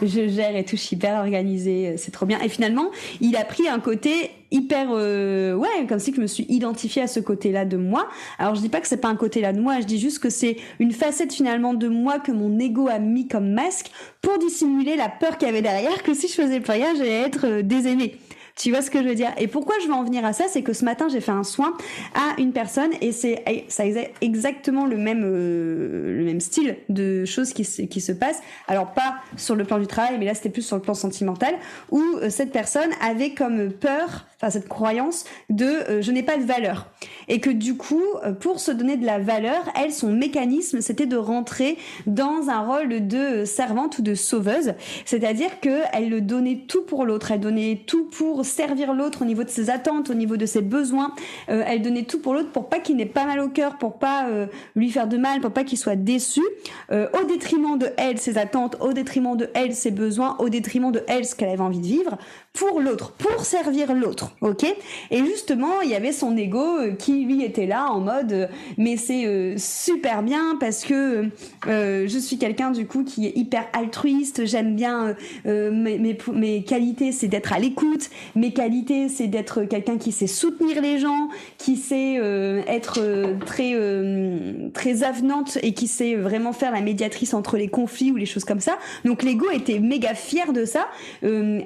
je 0.00 0.28
gère 0.28 0.54
et 0.54 0.64
tout 0.64 0.76
je 0.76 0.82
suis 0.82 0.94
hyper 0.94 1.18
organisée 1.18 1.96
c'est 1.96 2.12
trop 2.12 2.26
bien. 2.26 2.38
Et 2.40 2.48
finalement 2.48 2.90
il 3.20 3.34
a 3.36 3.44
pris 3.44 3.66
un 3.66 3.80
côté 3.80 4.30
hyper 4.50 4.88
euh, 4.90 5.54
ouais 5.54 5.68
comme 5.88 5.98
si 5.98 6.12
je 6.14 6.20
me 6.20 6.26
suis 6.26 6.46
identifiée 6.48 7.02
à 7.02 7.06
ce 7.06 7.20
côté-là 7.20 7.64
de 7.64 7.76
moi. 7.76 8.08
Alors 8.38 8.54
je 8.54 8.60
dis 8.60 8.68
pas 8.68 8.80
que 8.80 8.88
c'est 8.88 9.00
pas 9.00 9.08
un 9.08 9.16
côté-là 9.16 9.52
de 9.52 9.60
moi, 9.60 9.80
je 9.80 9.86
dis 9.86 9.98
juste 9.98 10.18
que 10.18 10.30
c'est 10.30 10.56
une 10.78 10.92
facette 10.92 11.32
finalement 11.32 11.74
de 11.74 11.88
moi 11.88 12.18
que 12.18 12.32
mon 12.32 12.58
ego 12.58 12.88
a 12.88 12.98
mis 12.98 13.28
comme 13.28 13.50
masque 13.52 13.90
pour 14.22 14.38
dissimuler 14.38 14.96
la 14.96 15.08
peur 15.08 15.38
qu'il 15.38 15.48
y 15.48 15.50
avait 15.50 15.62
derrière 15.62 16.02
que 16.02 16.14
si 16.14 16.28
je 16.28 16.34
faisais 16.34 16.60
plus 16.60 16.72
rien, 16.72 16.94
j'allais 16.96 17.22
être 17.22 17.46
euh, 17.46 17.62
désaimée. 17.62 18.16
Tu 18.58 18.70
vois 18.70 18.82
ce 18.82 18.90
que 18.90 19.00
je 19.00 19.08
veux 19.08 19.14
dire? 19.14 19.30
Et 19.38 19.46
pourquoi 19.46 19.76
je 19.80 19.86
veux 19.86 19.94
en 19.94 20.02
venir 20.02 20.24
à 20.24 20.32
ça? 20.32 20.46
C'est 20.48 20.62
que 20.62 20.72
ce 20.72 20.84
matin, 20.84 21.06
j'ai 21.08 21.20
fait 21.20 21.30
un 21.30 21.44
soin 21.44 21.74
à 22.14 22.40
une 22.40 22.52
personne 22.52 22.90
et 23.00 23.12
c'est 23.12 23.44
ça 23.68 23.84
exactement 24.20 24.84
le 24.84 24.96
même 24.96 25.22
euh, 25.24 26.18
le 26.18 26.24
même 26.24 26.40
style 26.40 26.76
de 26.88 27.24
choses 27.24 27.52
qui 27.52 27.64
se, 27.64 27.82
qui 27.82 28.00
se 28.00 28.10
passent. 28.10 28.40
Alors 28.66 28.92
pas 28.94 29.14
sur 29.36 29.54
le 29.54 29.62
plan 29.62 29.78
du 29.78 29.86
travail, 29.86 30.16
mais 30.18 30.24
là 30.24 30.34
c'était 30.34 30.48
plus 30.48 30.62
sur 30.62 30.74
le 30.74 30.82
plan 30.82 30.94
sentimental 30.94 31.54
où 31.92 32.02
euh, 32.16 32.30
cette 32.30 32.50
personne 32.50 32.90
avait 33.00 33.30
comme 33.30 33.70
peur, 33.70 34.26
enfin 34.40 34.50
cette 34.50 34.68
croyance 34.68 35.24
de 35.50 35.64
euh, 35.64 36.02
je 36.02 36.10
n'ai 36.12 36.22
pas 36.22 36.38
de 36.38 36.44
valeur. 36.44 36.86
Et 37.28 37.40
que 37.40 37.50
du 37.50 37.76
coup 37.76 38.02
pour 38.40 38.60
se 38.60 38.70
donner 38.70 38.96
de 38.96 39.04
la 39.04 39.18
valeur, 39.18 39.70
elle 39.80 39.92
son 39.92 40.10
mécanisme 40.12 40.80
c'était 40.80 41.06
de 41.06 41.16
rentrer 41.16 41.76
dans 42.06 42.48
un 42.48 42.60
rôle 42.60 43.06
de 43.06 43.44
servante 43.44 43.98
ou 43.98 44.02
de 44.02 44.14
sauveuse, 44.14 44.74
c'est-à-dire 45.04 45.60
que 45.60 45.80
elle 45.92 46.08
le 46.08 46.20
donnait 46.20 46.64
tout 46.66 46.82
pour 46.82 47.04
l'autre, 47.04 47.32
elle 47.32 47.40
donnait 47.40 47.82
tout 47.86 48.04
pour 48.04 48.44
servir 48.44 48.94
l'autre 48.94 49.22
au 49.22 49.24
niveau 49.24 49.44
de 49.44 49.48
ses 49.48 49.70
attentes, 49.70 50.10
au 50.10 50.14
niveau 50.14 50.36
de 50.36 50.46
ses 50.46 50.62
besoins. 50.62 51.14
Euh, 51.48 51.62
elle 51.66 51.82
donnait 51.82 52.04
tout 52.04 52.20
pour 52.20 52.34
l'autre 52.34 52.50
pour 52.50 52.68
pas 52.68 52.78
qu'il 52.78 52.96
n'ait 52.96 53.06
pas 53.06 53.24
mal 53.24 53.40
au 53.40 53.48
cœur, 53.48 53.78
pour 53.78 53.98
pas 53.98 54.28
euh, 54.28 54.46
lui 54.74 54.90
faire 54.90 55.08
de 55.08 55.16
mal, 55.16 55.40
pour 55.40 55.50
pas 55.50 55.64
qu'il 55.64 55.78
soit 55.78 55.96
déçu, 55.96 56.42
euh, 56.90 57.08
au 57.20 57.24
détriment 57.26 57.78
de 57.78 57.88
elle, 57.96 58.18
ses 58.18 58.38
attentes, 58.38 58.76
au 58.80 58.92
détriment 58.92 59.36
de 59.36 59.50
elle, 59.54 59.74
ses 59.74 59.90
besoins, 59.90 60.36
au 60.38 60.48
détriment 60.48 60.92
de 60.92 61.02
elle, 61.08 61.24
ce 61.24 61.34
qu'elle 61.34 61.48
avait 61.48 61.60
envie 61.60 61.80
de 61.80 61.86
vivre, 61.86 62.18
pour 62.58 62.80
l'autre, 62.80 63.12
pour 63.12 63.44
servir 63.44 63.94
l'autre, 63.94 64.32
ok? 64.40 64.64
Et 65.10 65.18
justement, 65.18 65.80
il 65.82 65.90
y 65.90 65.94
avait 65.94 66.12
son 66.12 66.36
ego 66.36 66.78
qui 66.98 67.24
lui 67.24 67.44
était 67.44 67.66
là 67.66 67.86
en 67.90 68.00
mode, 68.00 68.48
mais 68.76 68.96
c'est 68.96 69.54
super 69.56 70.22
bien 70.22 70.56
parce 70.58 70.84
que 70.84 71.28
je 71.66 72.18
suis 72.18 72.38
quelqu'un 72.38 72.70
du 72.70 72.86
coup 72.86 73.04
qui 73.04 73.26
est 73.26 73.36
hyper 73.36 73.66
altruiste, 73.72 74.44
j'aime 74.44 74.74
bien 74.74 75.14
mes, 75.44 76.18
mes, 76.32 76.64
qualités, 76.64 77.12
c'est 77.12 77.28
d'être 77.28 77.52
à 77.52 77.58
l'écoute, 77.58 78.10
mes 78.34 78.52
qualités, 78.52 79.08
c'est 79.08 79.28
d'être 79.28 79.64
quelqu'un 79.64 79.98
qui 79.98 80.12
sait 80.12 80.26
soutenir 80.26 80.82
les 80.82 80.98
gens, 80.98 81.28
qui 81.58 81.76
sait 81.76 82.18
euh, 82.18 82.62
être 82.66 82.98
euh, 82.98 83.34
très 83.44 83.72
euh, 83.74 84.68
très 84.72 85.02
avenante 85.02 85.58
et 85.62 85.72
qui 85.72 85.86
sait 85.86 86.14
vraiment 86.14 86.52
faire 86.52 86.72
la 86.72 86.80
médiatrice 86.80 87.34
entre 87.34 87.56
les 87.56 87.68
conflits 87.68 88.12
ou 88.12 88.16
les 88.16 88.26
choses 88.26 88.44
comme 88.44 88.60
ça. 88.60 88.78
Donc 89.04 89.22
l'ego 89.22 89.46
était 89.50 89.78
méga 89.78 90.14
fier 90.14 90.52
de 90.52 90.64
ça, 90.64 90.88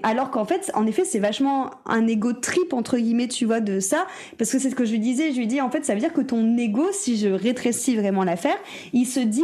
alors 0.03 0.31
qu'en 0.31 0.45
fait, 0.45 0.71
en 0.75 0.82
effet, 0.87 1.05
c'est 1.05 1.19
vachement 1.19 1.71
un 1.87 2.07
ego 2.07 2.33
trip 2.33 2.73
entre 2.73 2.99
guillemets, 2.99 3.29
tu 3.29 3.45
vois, 3.45 3.61
de 3.61 3.81
ça, 3.81 4.07
parce 4.39 4.51
que 4.51 4.59
c'est 4.59 4.71
ce 4.71 4.75
que 4.75 4.85
je 4.85 4.93
lui 4.93 5.01
disais. 5.01 5.33
Je 5.33 5.39
lui 5.39 5.47
dis 5.47 5.61
en 5.61 5.71
fait, 5.71 5.85
ça 5.85 5.95
veut 5.95 6.01
dire 6.01 6.13
que 6.13 6.21
ton 6.21 6.57
ego, 6.57 6.87
si 6.93 7.17
je 7.17 7.29
rétrécis 7.29 7.97
vraiment 7.97 8.25
l'affaire, 8.25 8.57
il 8.93 9.07
se 9.07 9.21
dit 9.21 9.43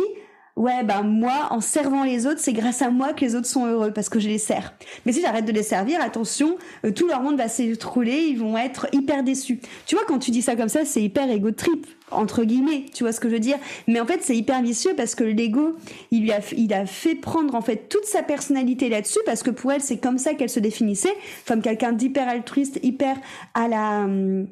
ouais, 0.58 0.82
ben 0.82 1.02
moi, 1.02 1.48
en 1.50 1.60
servant 1.60 2.04
les 2.04 2.26
autres, 2.26 2.40
c'est 2.40 2.52
grâce 2.52 2.82
à 2.82 2.90
moi 2.90 3.12
que 3.12 3.24
les 3.24 3.34
autres 3.34 3.46
sont 3.46 3.66
heureux 3.66 3.92
parce 3.92 4.08
que 4.08 4.18
je 4.18 4.28
les 4.28 4.38
sers. 4.38 4.74
Mais 5.06 5.12
si 5.12 5.22
j'arrête 5.22 5.44
de 5.44 5.52
les 5.52 5.62
servir, 5.62 6.00
attention, 6.02 6.56
euh, 6.84 6.90
tout 6.90 7.06
leur 7.06 7.22
monde 7.22 7.36
va 7.36 7.48
s'écrouler, 7.48 8.26
ils 8.28 8.38
vont 8.38 8.58
être 8.58 8.88
hyper 8.92 9.22
déçus. 9.22 9.60
Tu 9.86 9.94
vois, 9.94 10.04
quand 10.06 10.18
tu 10.18 10.30
dis 10.30 10.42
ça 10.42 10.56
comme 10.56 10.68
ça, 10.68 10.84
c'est 10.84 11.02
hyper 11.02 11.30
égo 11.30 11.52
trip 11.52 11.86
entre 12.10 12.44
guillemets, 12.44 12.86
tu 12.94 13.04
vois 13.04 13.12
ce 13.12 13.20
que 13.20 13.28
je 13.28 13.34
veux 13.34 13.40
dire? 13.40 13.58
Mais 13.86 14.00
en 14.00 14.06
fait, 14.06 14.20
c'est 14.22 14.36
hyper 14.36 14.62
vicieux 14.62 14.92
parce 14.96 15.14
que 15.14 15.24
l'ego, 15.24 15.76
il 16.10 16.22
lui 16.22 16.32
a, 16.32 16.40
il 16.56 16.72
a 16.72 16.86
fait 16.86 17.14
prendre 17.14 17.54
en 17.54 17.60
fait 17.60 17.88
toute 17.88 18.04
sa 18.04 18.22
personnalité 18.22 18.88
là-dessus 18.88 19.18
parce 19.26 19.42
que 19.42 19.50
pour 19.50 19.72
elle, 19.72 19.82
c'est 19.82 19.98
comme 19.98 20.16
ça 20.16 20.34
qu'elle 20.34 20.48
se 20.48 20.60
définissait, 20.60 21.14
comme 21.46 21.60
quelqu'un 21.60 21.92
d'hyper 21.92 22.26
altruiste, 22.28 22.80
hyper 22.82 23.16
à 23.54 23.68
la 23.68 24.04
hum, 24.04 24.46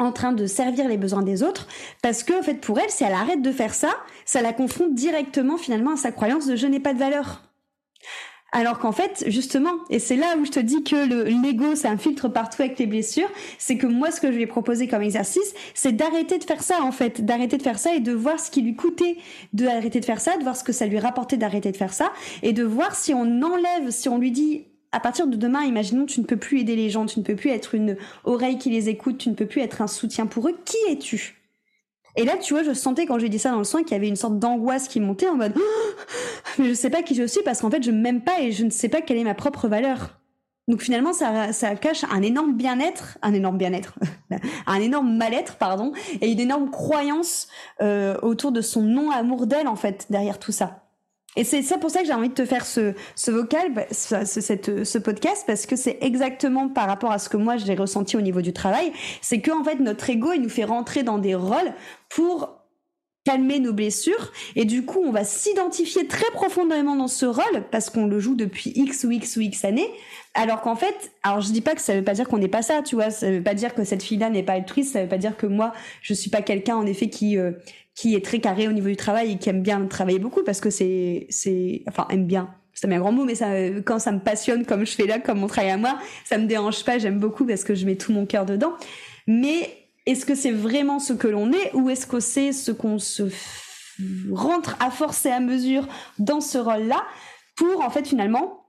en 0.00 0.12
train 0.12 0.32
de 0.32 0.46
servir 0.46 0.88
les 0.88 0.96
besoins 0.96 1.22
des 1.22 1.42
autres 1.42 1.68
parce 2.02 2.22
que 2.22 2.38
en 2.38 2.42
fait 2.42 2.54
pour 2.54 2.78
elle 2.78 2.90
si 2.90 3.04
elle 3.04 3.12
arrête 3.12 3.42
de 3.42 3.52
faire 3.52 3.74
ça 3.74 3.90
ça 4.24 4.42
la 4.42 4.52
confronte 4.52 4.94
directement 4.94 5.56
finalement 5.56 5.92
à 5.92 5.96
sa 5.96 6.12
croyance 6.12 6.46
de 6.46 6.56
je 6.56 6.66
n'ai 6.66 6.80
pas 6.80 6.94
de 6.94 6.98
valeur. 6.98 7.42
Alors 8.52 8.80
qu'en 8.80 8.90
fait, 8.90 9.24
justement, 9.28 9.70
et 9.90 10.00
c'est 10.00 10.16
là 10.16 10.34
où 10.40 10.44
je 10.44 10.50
te 10.50 10.58
dis 10.58 10.82
que 10.82 10.96
le 10.96 11.24
l'ego, 11.24 11.76
c'est 11.76 11.86
un 11.86 11.96
filtre 11.96 12.28
partout 12.28 12.62
avec 12.62 12.78
les 12.80 12.86
blessures, 12.86 13.30
c'est 13.58 13.76
que 13.76 13.86
moi, 13.86 14.10
ce 14.10 14.20
que 14.20 14.26
je 14.32 14.36
lui 14.36 14.42
ai 14.42 14.46
proposé 14.48 14.88
comme 14.88 15.02
exercice, 15.02 15.54
c'est 15.72 15.92
d'arrêter 15.92 16.38
de 16.38 16.44
faire 16.44 16.62
ça, 16.62 16.82
en 16.82 16.90
fait, 16.90 17.24
d'arrêter 17.24 17.58
de 17.58 17.62
faire 17.62 17.78
ça 17.78 17.94
et 17.94 18.00
de 18.00 18.12
voir 18.12 18.40
ce 18.40 18.50
qui 18.50 18.62
lui 18.62 18.74
coûtait 18.74 19.18
d'arrêter 19.52 20.00
de 20.00 20.04
faire 20.04 20.20
ça, 20.20 20.36
de 20.36 20.42
voir 20.42 20.56
ce 20.56 20.64
que 20.64 20.72
ça 20.72 20.86
lui 20.86 20.98
rapportait 20.98 21.36
d'arrêter 21.36 21.70
de 21.70 21.76
faire 21.76 21.92
ça, 21.92 22.12
et 22.42 22.52
de 22.52 22.64
voir 22.64 22.96
si 22.96 23.14
on 23.14 23.40
enlève, 23.42 23.90
si 23.90 24.08
on 24.08 24.18
lui 24.18 24.32
dit, 24.32 24.64
à 24.92 25.00
partir 25.00 25.26
de 25.26 25.36
demain, 25.36 25.62
imaginons, 25.62 26.06
tu 26.06 26.20
ne 26.20 26.26
peux 26.26 26.36
plus 26.36 26.60
aider 26.60 26.76
les 26.76 26.90
gens, 26.90 27.06
tu 27.06 27.18
ne 27.20 27.24
peux 27.24 27.36
plus 27.36 27.50
être 27.50 27.74
une 27.74 27.96
oreille 28.24 28.58
qui 28.58 28.70
les 28.70 28.88
écoute, 28.88 29.18
tu 29.18 29.28
ne 29.28 29.34
peux 29.34 29.46
plus 29.46 29.60
être 29.60 29.82
un 29.82 29.86
soutien 29.86 30.26
pour 30.26 30.48
eux. 30.48 30.58
Qui 30.64 30.76
es-tu? 30.88 31.40
Et 32.16 32.24
là, 32.24 32.36
tu 32.36 32.54
vois, 32.54 32.64
je 32.64 32.72
sentais 32.72 33.06
quand 33.06 33.18
j'ai 33.18 33.28
dit 33.28 33.38
ça 33.38 33.50
dans 33.50 33.58
le 33.58 33.64
soin 33.64 33.82
qu'il 33.82 33.92
y 33.92 33.94
avait 33.94 34.08
une 34.08 34.16
sorte 34.16 34.38
d'angoisse 34.38 34.88
qui 34.88 34.98
montait 34.98 35.28
en 35.28 35.36
mode 35.36 35.54
mais 36.58 36.68
je 36.68 36.74
sais 36.74 36.90
pas 36.90 37.02
qui 37.02 37.14
je 37.14 37.24
suis 37.24 37.42
parce 37.44 37.60
qu'en 37.60 37.70
fait, 37.70 37.82
je 37.82 37.92
m'aime 37.92 38.22
pas 38.22 38.40
et 38.40 38.50
je 38.50 38.64
ne 38.64 38.70
sais 38.70 38.88
pas 38.88 39.00
quelle 39.00 39.18
est 39.18 39.24
ma 39.24 39.34
propre 39.34 39.68
valeur. 39.68 40.20
Donc 40.68 40.82
finalement, 40.82 41.12
ça, 41.12 41.74
cache 41.76 42.04
un 42.12 42.22
énorme 42.22 42.54
bien-être, 42.54 43.18
un 43.22 43.32
énorme 43.32 43.58
bien-être, 43.58 43.94
un 44.66 44.80
énorme 44.80 45.16
mal-être, 45.16 45.56
pardon, 45.56 45.92
et 46.20 46.30
une 46.30 46.38
énorme 46.38 46.70
croyance 46.70 47.48
euh, 47.80 48.16
autour 48.22 48.52
de 48.52 48.60
son 48.60 48.82
non-amour 48.82 49.46
d'elle, 49.46 49.66
en 49.66 49.74
fait, 49.74 50.06
derrière 50.10 50.38
tout 50.38 50.52
ça. 50.52 50.84
Et 51.36 51.44
c'est 51.44 51.62
ça 51.62 51.78
pour 51.78 51.90
ça 51.90 52.00
que 52.00 52.06
j'ai 52.06 52.12
envie 52.12 52.28
de 52.28 52.34
te 52.34 52.44
faire 52.44 52.66
ce, 52.66 52.94
ce 53.14 53.30
vocal, 53.30 53.72
bah, 53.72 53.84
ce, 53.92 54.24
cette, 54.24 54.84
ce 54.84 54.98
podcast, 54.98 55.44
parce 55.46 55.66
que 55.66 55.76
c'est 55.76 55.98
exactement 56.00 56.68
par 56.68 56.88
rapport 56.88 57.12
à 57.12 57.18
ce 57.18 57.28
que 57.28 57.36
moi 57.36 57.56
j'ai 57.56 57.74
ressenti 57.74 58.16
au 58.16 58.20
niveau 58.20 58.42
du 58.42 58.52
travail, 58.52 58.92
c'est 59.20 59.40
que 59.40 59.52
en 59.52 59.62
fait 59.62 59.76
notre 59.76 60.10
ego 60.10 60.32
il 60.32 60.42
nous 60.42 60.48
fait 60.48 60.64
rentrer 60.64 61.02
dans 61.02 61.18
des 61.18 61.36
rôles 61.36 61.72
pour 62.08 62.60
calmer 63.24 63.60
nos 63.60 63.72
blessures. 63.72 64.32
Et 64.56 64.64
du 64.64 64.84
coup 64.84 65.00
on 65.04 65.12
va 65.12 65.24
s'identifier 65.24 66.06
très 66.06 66.30
profondément 66.32 66.96
dans 66.96 67.08
ce 67.08 67.26
rôle 67.26 67.64
parce 67.70 67.90
qu'on 67.90 68.06
le 68.06 68.18
joue 68.18 68.34
depuis 68.34 68.72
X 68.74 69.04
ou 69.04 69.10
X 69.12 69.36
ou 69.36 69.40
X 69.40 69.64
années. 69.64 69.90
Alors 70.34 70.60
qu'en 70.62 70.76
fait 70.76 71.12
alors 71.22 71.40
je 71.40 71.52
dis 71.52 71.60
pas 71.60 71.74
que 71.74 71.80
ça 71.80 71.94
veut 71.94 72.04
pas 72.04 72.14
dire 72.14 72.28
qu'on 72.28 72.38
n'est 72.38 72.48
pas 72.48 72.62
ça 72.62 72.82
tu 72.82 72.96
vois. 72.96 73.10
Ça 73.10 73.30
veut 73.30 73.42
pas 73.42 73.54
dire 73.54 73.74
que 73.74 73.84
cette 73.84 74.02
fille 74.02 74.18
là 74.18 74.30
n'est 74.30 74.42
pas 74.42 74.54
altruiste. 74.54 74.94
Ça 74.94 75.02
veut 75.02 75.08
pas 75.08 75.18
dire 75.18 75.36
que 75.36 75.46
moi 75.46 75.72
je 76.02 76.14
suis 76.14 76.30
pas 76.30 76.42
quelqu'un 76.42 76.76
en 76.76 76.86
effet 76.86 77.08
qui 77.08 77.38
euh, 77.38 77.52
qui 78.00 78.14
est 78.14 78.24
très 78.24 78.38
carré 78.38 78.66
au 78.66 78.72
niveau 78.72 78.88
du 78.88 78.96
travail 78.96 79.32
et 79.32 79.36
qui 79.36 79.50
aime 79.50 79.60
bien 79.60 79.84
travailler 79.84 80.18
beaucoup 80.18 80.42
parce 80.42 80.60
que 80.60 80.70
c'est 80.70 81.26
c'est 81.28 81.82
enfin 81.86 82.06
aime 82.08 82.26
bien 82.26 82.48
ça 82.72 82.88
met 82.88 82.94
un 82.94 83.00
grand 83.00 83.12
mot 83.12 83.24
mais 83.24 83.34
ça 83.34 83.52
quand 83.84 83.98
ça 83.98 84.10
me 84.10 84.20
passionne 84.20 84.64
comme 84.64 84.86
je 84.86 84.92
fais 84.92 85.06
là 85.06 85.18
comme 85.18 85.40
mon 85.40 85.48
travail 85.48 85.72
à 85.72 85.76
moi 85.76 85.98
ça 86.24 86.38
me 86.38 86.46
dérange 86.46 86.82
pas 86.84 86.96
j'aime 86.96 87.18
beaucoup 87.18 87.44
parce 87.44 87.62
que 87.62 87.74
je 87.74 87.84
mets 87.84 87.96
tout 87.96 88.10
mon 88.10 88.24
cœur 88.24 88.46
dedans 88.46 88.72
mais 89.26 89.70
est-ce 90.06 90.24
que 90.24 90.34
c'est 90.34 90.50
vraiment 90.50 90.98
ce 90.98 91.12
que 91.12 91.28
l'on 91.28 91.52
est 91.52 91.74
ou 91.74 91.90
est-ce 91.90 92.06
que 92.06 92.20
c'est 92.20 92.52
ce 92.52 92.72
qu'on 92.72 92.98
se 92.98 93.24
rentre 94.32 94.78
à 94.80 94.90
force 94.90 95.26
et 95.26 95.30
à 95.30 95.40
mesure 95.40 95.86
dans 96.18 96.40
ce 96.40 96.56
rôle-là 96.56 97.04
pour 97.54 97.82
en 97.82 97.90
fait 97.90 98.08
finalement 98.08 98.64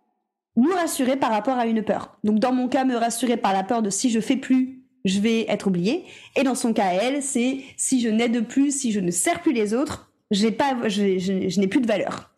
nous 0.57 0.73
rassurer 0.73 1.15
par 1.15 1.31
rapport 1.31 1.57
à 1.57 1.67
une 1.67 1.83
peur? 1.83 2.17
Donc 2.25 2.39
dans 2.39 2.51
mon 2.51 2.67
cas, 2.67 2.83
me 2.83 2.97
rassurer 2.97 3.37
par 3.37 3.53
la 3.53 3.63
peur 3.63 3.81
de 3.81 3.89
si 3.89 4.09
je 4.09 4.19
fais 4.19 4.35
plus, 4.35 4.80
je 5.05 5.19
vais 5.19 5.45
être 5.49 5.67
oublié. 5.67 6.05
Et 6.35 6.43
dans 6.43 6.55
son 6.55 6.73
cas, 6.73 6.93
elle, 6.93 7.21
c'est 7.23 7.61
si 7.77 8.01
je 8.01 8.09
n'aide 8.09 8.47
plus, 8.47 8.77
si 8.77 8.91
je 8.91 8.99
ne 8.99 9.11
sers 9.11 9.41
plus 9.41 9.53
les 9.53 9.73
autres, 9.73 10.11
j'ai 10.31 10.51
pas, 10.51 10.77
je, 10.87 11.19
je 11.19 11.59
n'ai 11.59 11.67
plus 11.67 11.81
de 11.81 11.87
valeur. 11.87 12.31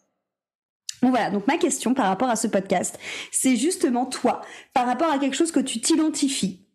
Donc 1.01 1.11
voilà, 1.11 1.29
donc 1.29 1.47
ma 1.47 1.57
question 1.57 1.93
par 1.93 2.07
rapport 2.07 2.29
à 2.29 2.37
ce 2.37 2.47
podcast, 2.47 2.97
c'est 3.29 3.57
justement 3.57 4.05
toi, 4.05 4.41
par 4.73 4.85
rapport 4.85 5.11
à 5.11 5.19
quelque 5.19 5.35
chose 5.35 5.51
que 5.51 5.59
tu 5.59 5.81
t'identifies. 5.81 6.65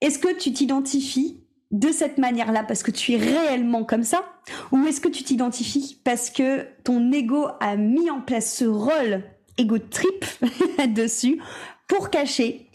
Est-ce 0.00 0.20
que 0.20 0.32
tu 0.36 0.52
t'identifies 0.52 1.40
de 1.72 1.88
cette 1.90 2.18
manière-là 2.18 2.62
parce 2.62 2.84
que 2.84 2.92
tu 2.92 3.12
es 3.12 3.16
réellement 3.16 3.84
comme 3.84 4.04
ça? 4.04 4.24
Ou 4.70 4.86
est-ce 4.86 5.00
que 5.00 5.08
tu 5.08 5.24
t'identifies 5.24 6.00
parce 6.04 6.30
que 6.30 6.66
ton 6.84 7.10
ego 7.10 7.48
a 7.60 7.76
mis 7.76 8.08
en 8.08 8.20
place 8.20 8.56
ce 8.56 8.64
rôle 8.64 9.24
ego 9.58 9.78
trip 9.78 10.24
dessus 10.94 11.40
pour 11.88 12.10
cacher 12.10 12.68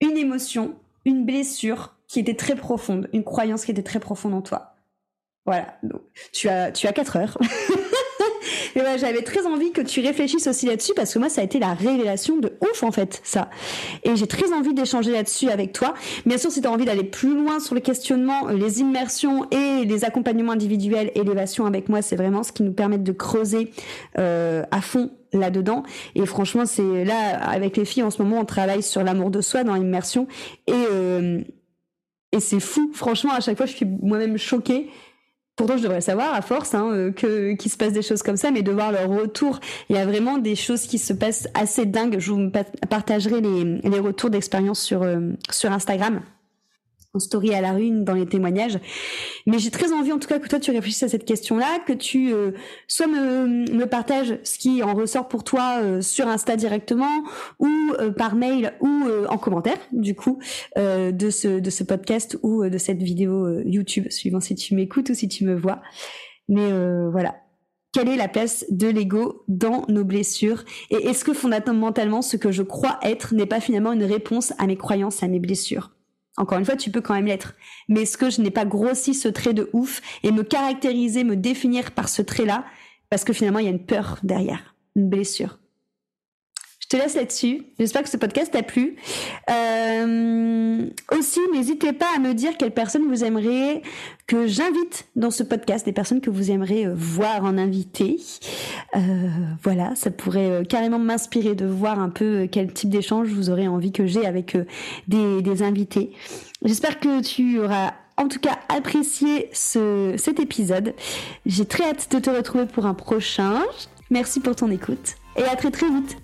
une 0.00 0.16
émotion 0.16 0.76
une 1.04 1.24
blessure 1.24 1.96
qui 2.08 2.20
était 2.20 2.34
très 2.34 2.56
profonde, 2.56 3.08
une 3.12 3.24
croyance 3.24 3.64
qui 3.64 3.70
était 3.70 3.82
très 3.82 4.00
profonde 4.00 4.34
en 4.34 4.42
toi. 4.42 4.76
Voilà, 5.44 5.76
donc 5.82 6.02
tu 6.32 6.48
as 6.48 6.70
tu 6.70 6.86
as 6.86 6.92
quatre 6.92 7.16
heures. 7.16 7.38
Et 8.74 8.80
voilà, 8.80 8.96
j'avais 8.96 9.22
très 9.22 9.46
envie 9.46 9.72
que 9.72 9.80
tu 9.80 10.00
réfléchisses 10.00 10.46
aussi 10.46 10.66
là-dessus 10.66 10.92
parce 10.94 11.12
que 11.14 11.18
moi, 11.18 11.28
ça 11.28 11.40
a 11.40 11.44
été 11.44 11.58
la 11.58 11.74
révélation 11.74 12.36
de 12.36 12.52
ouf 12.60 12.82
en 12.82 12.92
fait, 12.92 13.20
ça. 13.24 13.50
Et 14.04 14.16
j'ai 14.16 14.26
très 14.26 14.52
envie 14.52 14.74
d'échanger 14.74 15.12
là-dessus 15.12 15.48
avec 15.48 15.72
toi. 15.72 15.94
Bien 16.26 16.38
sûr, 16.38 16.50
si 16.50 16.60
tu 16.60 16.66
as 16.66 16.70
envie 16.70 16.84
d'aller 16.84 17.04
plus 17.04 17.34
loin 17.34 17.60
sur 17.60 17.74
le 17.74 17.80
questionnement, 17.80 18.48
les 18.48 18.80
immersions 18.80 19.46
et 19.50 19.84
les 19.84 20.04
accompagnements 20.04 20.52
individuels, 20.52 21.10
élévation 21.14 21.66
avec 21.66 21.88
moi, 21.88 22.02
c'est 22.02 22.16
vraiment 22.16 22.42
ce 22.42 22.52
qui 22.52 22.62
nous 22.62 22.72
permet 22.72 22.98
de 22.98 23.12
creuser 23.12 23.72
euh, 24.18 24.62
à 24.70 24.80
fond 24.80 25.10
là-dedans. 25.32 25.82
Et 26.14 26.26
franchement, 26.26 26.66
c'est 26.66 27.04
là, 27.04 27.38
avec 27.42 27.76
les 27.76 27.84
filles, 27.84 28.02
en 28.02 28.10
ce 28.10 28.22
moment, 28.22 28.40
on 28.40 28.44
travaille 28.44 28.82
sur 28.82 29.02
l'amour 29.02 29.30
de 29.30 29.40
soi 29.40 29.64
dans 29.64 29.74
l'immersion. 29.74 30.26
Et, 30.66 30.72
euh, 30.72 31.40
et 32.32 32.40
c'est 32.40 32.60
fou. 32.60 32.90
Franchement, 32.94 33.32
à 33.32 33.40
chaque 33.40 33.56
fois, 33.56 33.66
je 33.66 33.74
suis 33.74 33.86
moi-même 33.86 34.36
choquée. 34.38 34.88
Pourtant, 35.62 35.76
je 35.76 35.84
devrais 35.84 36.00
savoir 36.00 36.34
à 36.34 36.42
force 36.42 36.74
hein, 36.74 36.90
euh, 36.90 37.12
que 37.12 37.52
qu'il 37.52 37.70
se 37.70 37.76
passe 37.76 37.92
des 37.92 38.02
choses 38.02 38.24
comme 38.24 38.36
ça, 38.36 38.50
mais 38.50 38.62
de 38.62 38.72
voir 38.72 38.90
leur 38.90 39.08
retour, 39.08 39.60
il 39.88 39.94
y 39.94 39.98
a 40.00 40.04
vraiment 40.04 40.38
des 40.38 40.56
choses 40.56 40.88
qui 40.88 40.98
se 40.98 41.12
passent 41.12 41.46
assez 41.54 41.86
dingues. 41.86 42.16
Je 42.18 42.32
vous 42.32 42.50
partagerai 42.90 43.40
les, 43.40 43.78
les 43.88 44.00
retours 44.00 44.28
d'expérience 44.28 44.80
sur 44.80 45.04
euh, 45.04 45.20
sur 45.52 45.70
Instagram 45.70 46.20
en 47.14 47.18
story 47.18 47.54
à 47.54 47.60
la 47.60 47.72
rune 47.72 48.04
dans 48.04 48.14
les 48.14 48.26
témoignages. 48.26 48.78
Mais 49.46 49.58
j'ai 49.58 49.70
très 49.70 49.92
envie 49.92 50.12
en 50.12 50.18
tout 50.18 50.28
cas 50.28 50.38
que 50.38 50.48
toi 50.48 50.58
tu 50.58 50.70
réfléchisses 50.70 51.02
à 51.02 51.08
cette 51.08 51.24
question-là, 51.24 51.78
que 51.86 51.92
tu 51.92 52.32
euh, 52.32 52.52
soit 52.88 53.06
me, 53.06 53.70
me 53.70 53.86
partages 53.86 54.38
ce 54.44 54.58
qui 54.58 54.82
en 54.82 54.94
ressort 54.94 55.28
pour 55.28 55.44
toi 55.44 55.80
euh, 55.82 56.00
sur 56.00 56.26
Insta 56.28 56.56
directement 56.56 57.22
ou 57.58 57.68
euh, 58.00 58.10
par 58.10 58.34
mail 58.34 58.72
ou 58.80 58.88
en 59.28 59.38
commentaire 59.38 59.78
du 59.92 60.14
coup 60.14 60.38
de 60.76 61.30
ce 61.30 61.58
de 61.58 61.70
ce 61.70 61.84
podcast 61.84 62.38
ou 62.42 62.68
de 62.68 62.78
cette 62.78 63.02
vidéo 63.02 63.60
YouTube 63.64 64.06
suivant 64.10 64.40
si 64.40 64.54
tu 64.54 64.74
m'écoutes 64.74 65.10
ou 65.10 65.14
si 65.14 65.28
tu 65.28 65.44
me 65.44 65.54
vois. 65.54 65.82
Mais 66.48 66.70
voilà, 67.10 67.34
quelle 67.92 68.08
est 68.08 68.16
la 68.16 68.28
place 68.28 68.64
de 68.70 68.88
l'ego 68.88 69.44
dans 69.48 69.84
nos 69.88 70.04
blessures? 70.04 70.64
Et 70.90 71.08
est-ce 71.08 71.24
que 71.24 71.34
fondamentalement 71.34 72.22
ce 72.22 72.36
que 72.36 72.50
je 72.52 72.62
crois 72.62 72.98
être 73.02 73.34
n'est 73.34 73.46
pas 73.46 73.60
finalement 73.60 73.92
une 73.92 74.04
réponse 74.04 74.52
à 74.58 74.66
mes 74.66 74.76
croyances, 74.76 75.22
à 75.22 75.28
mes 75.28 75.40
blessures? 75.40 75.90
Encore 76.42 76.58
une 76.58 76.64
fois, 76.64 76.76
tu 76.76 76.90
peux 76.90 77.00
quand 77.00 77.14
même 77.14 77.26
l'être. 77.26 77.54
Mais 77.88 78.02
est-ce 78.02 78.18
que 78.18 78.28
je 78.28 78.42
n'ai 78.42 78.50
pas 78.50 78.64
grossi 78.64 79.14
ce 79.14 79.28
trait 79.28 79.54
de 79.54 79.70
ouf 79.72 80.02
et 80.22 80.32
me 80.32 80.42
caractériser, 80.42 81.24
me 81.24 81.36
définir 81.36 81.92
par 81.92 82.08
ce 82.08 82.20
trait-là 82.20 82.64
parce 83.12 83.24
que 83.24 83.34
finalement 83.34 83.58
il 83.58 83.66
y 83.66 83.68
a 83.68 83.72
une 83.72 83.84
peur 83.84 84.18
derrière, 84.22 84.74
une 84.96 85.10
blessure 85.10 85.58
te 86.92 86.96
laisse 86.98 87.14
là-dessus. 87.14 87.62
J'espère 87.78 88.02
que 88.02 88.10
ce 88.10 88.18
podcast 88.18 88.52
t'a 88.52 88.62
plu. 88.62 88.96
Euh, 89.50 90.86
aussi, 91.10 91.40
n'hésitez 91.54 91.94
pas 91.94 92.08
à 92.14 92.18
me 92.18 92.34
dire 92.34 92.58
quelles 92.58 92.74
personnes 92.74 93.08
vous 93.08 93.24
aimeriez 93.24 93.80
que 94.26 94.46
j'invite 94.46 95.06
dans 95.16 95.30
ce 95.30 95.42
podcast, 95.42 95.86
des 95.86 95.92
personnes 95.92 96.20
que 96.20 96.28
vous 96.28 96.50
aimeriez 96.50 96.86
euh, 96.86 96.94
voir 96.94 97.44
en 97.44 97.56
invité. 97.56 98.18
Euh, 98.94 99.00
voilà, 99.62 99.94
ça 99.94 100.10
pourrait 100.10 100.64
carrément 100.68 100.98
m'inspirer 100.98 101.54
de 101.54 101.64
voir 101.64 101.98
un 101.98 102.10
peu 102.10 102.46
quel 102.52 102.70
type 102.74 102.90
d'échange 102.90 103.28
vous 103.28 103.48
aurez 103.48 103.68
envie 103.68 103.92
que 103.92 104.06
j'ai 104.06 104.26
avec 104.26 104.54
des, 105.08 105.62
invités. 105.62 106.12
J'espère 106.62 107.00
que 107.00 107.22
tu 107.22 107.58
auras 107.58 107.94
en 108.18 108.28
tout 108.28 108.38
cas 108.38 108.58
apprécié 108.68 109.48
ce, 109.54 110.14
cet 110.18 110.40
épisode. 110.40 110.94
J'ai 111.46 111.64
très 111.64 111.84
hâte 111.84 112.08
de 112.10 112.18
te 112.18 112.28
retrouver 112.28 112.66
pour 112.66 112.84
un 112.84 112.94
prochain. 112.94 113.62
Merci 114.10 114.40
pour 114.40 114.56
ton 114.56 114.70
écoute 114.70 115.14
et 115.36 115.44
à 115.44 115.56
très 115.56 115.70
très 115.70 115.88
vite. 115.88 116.18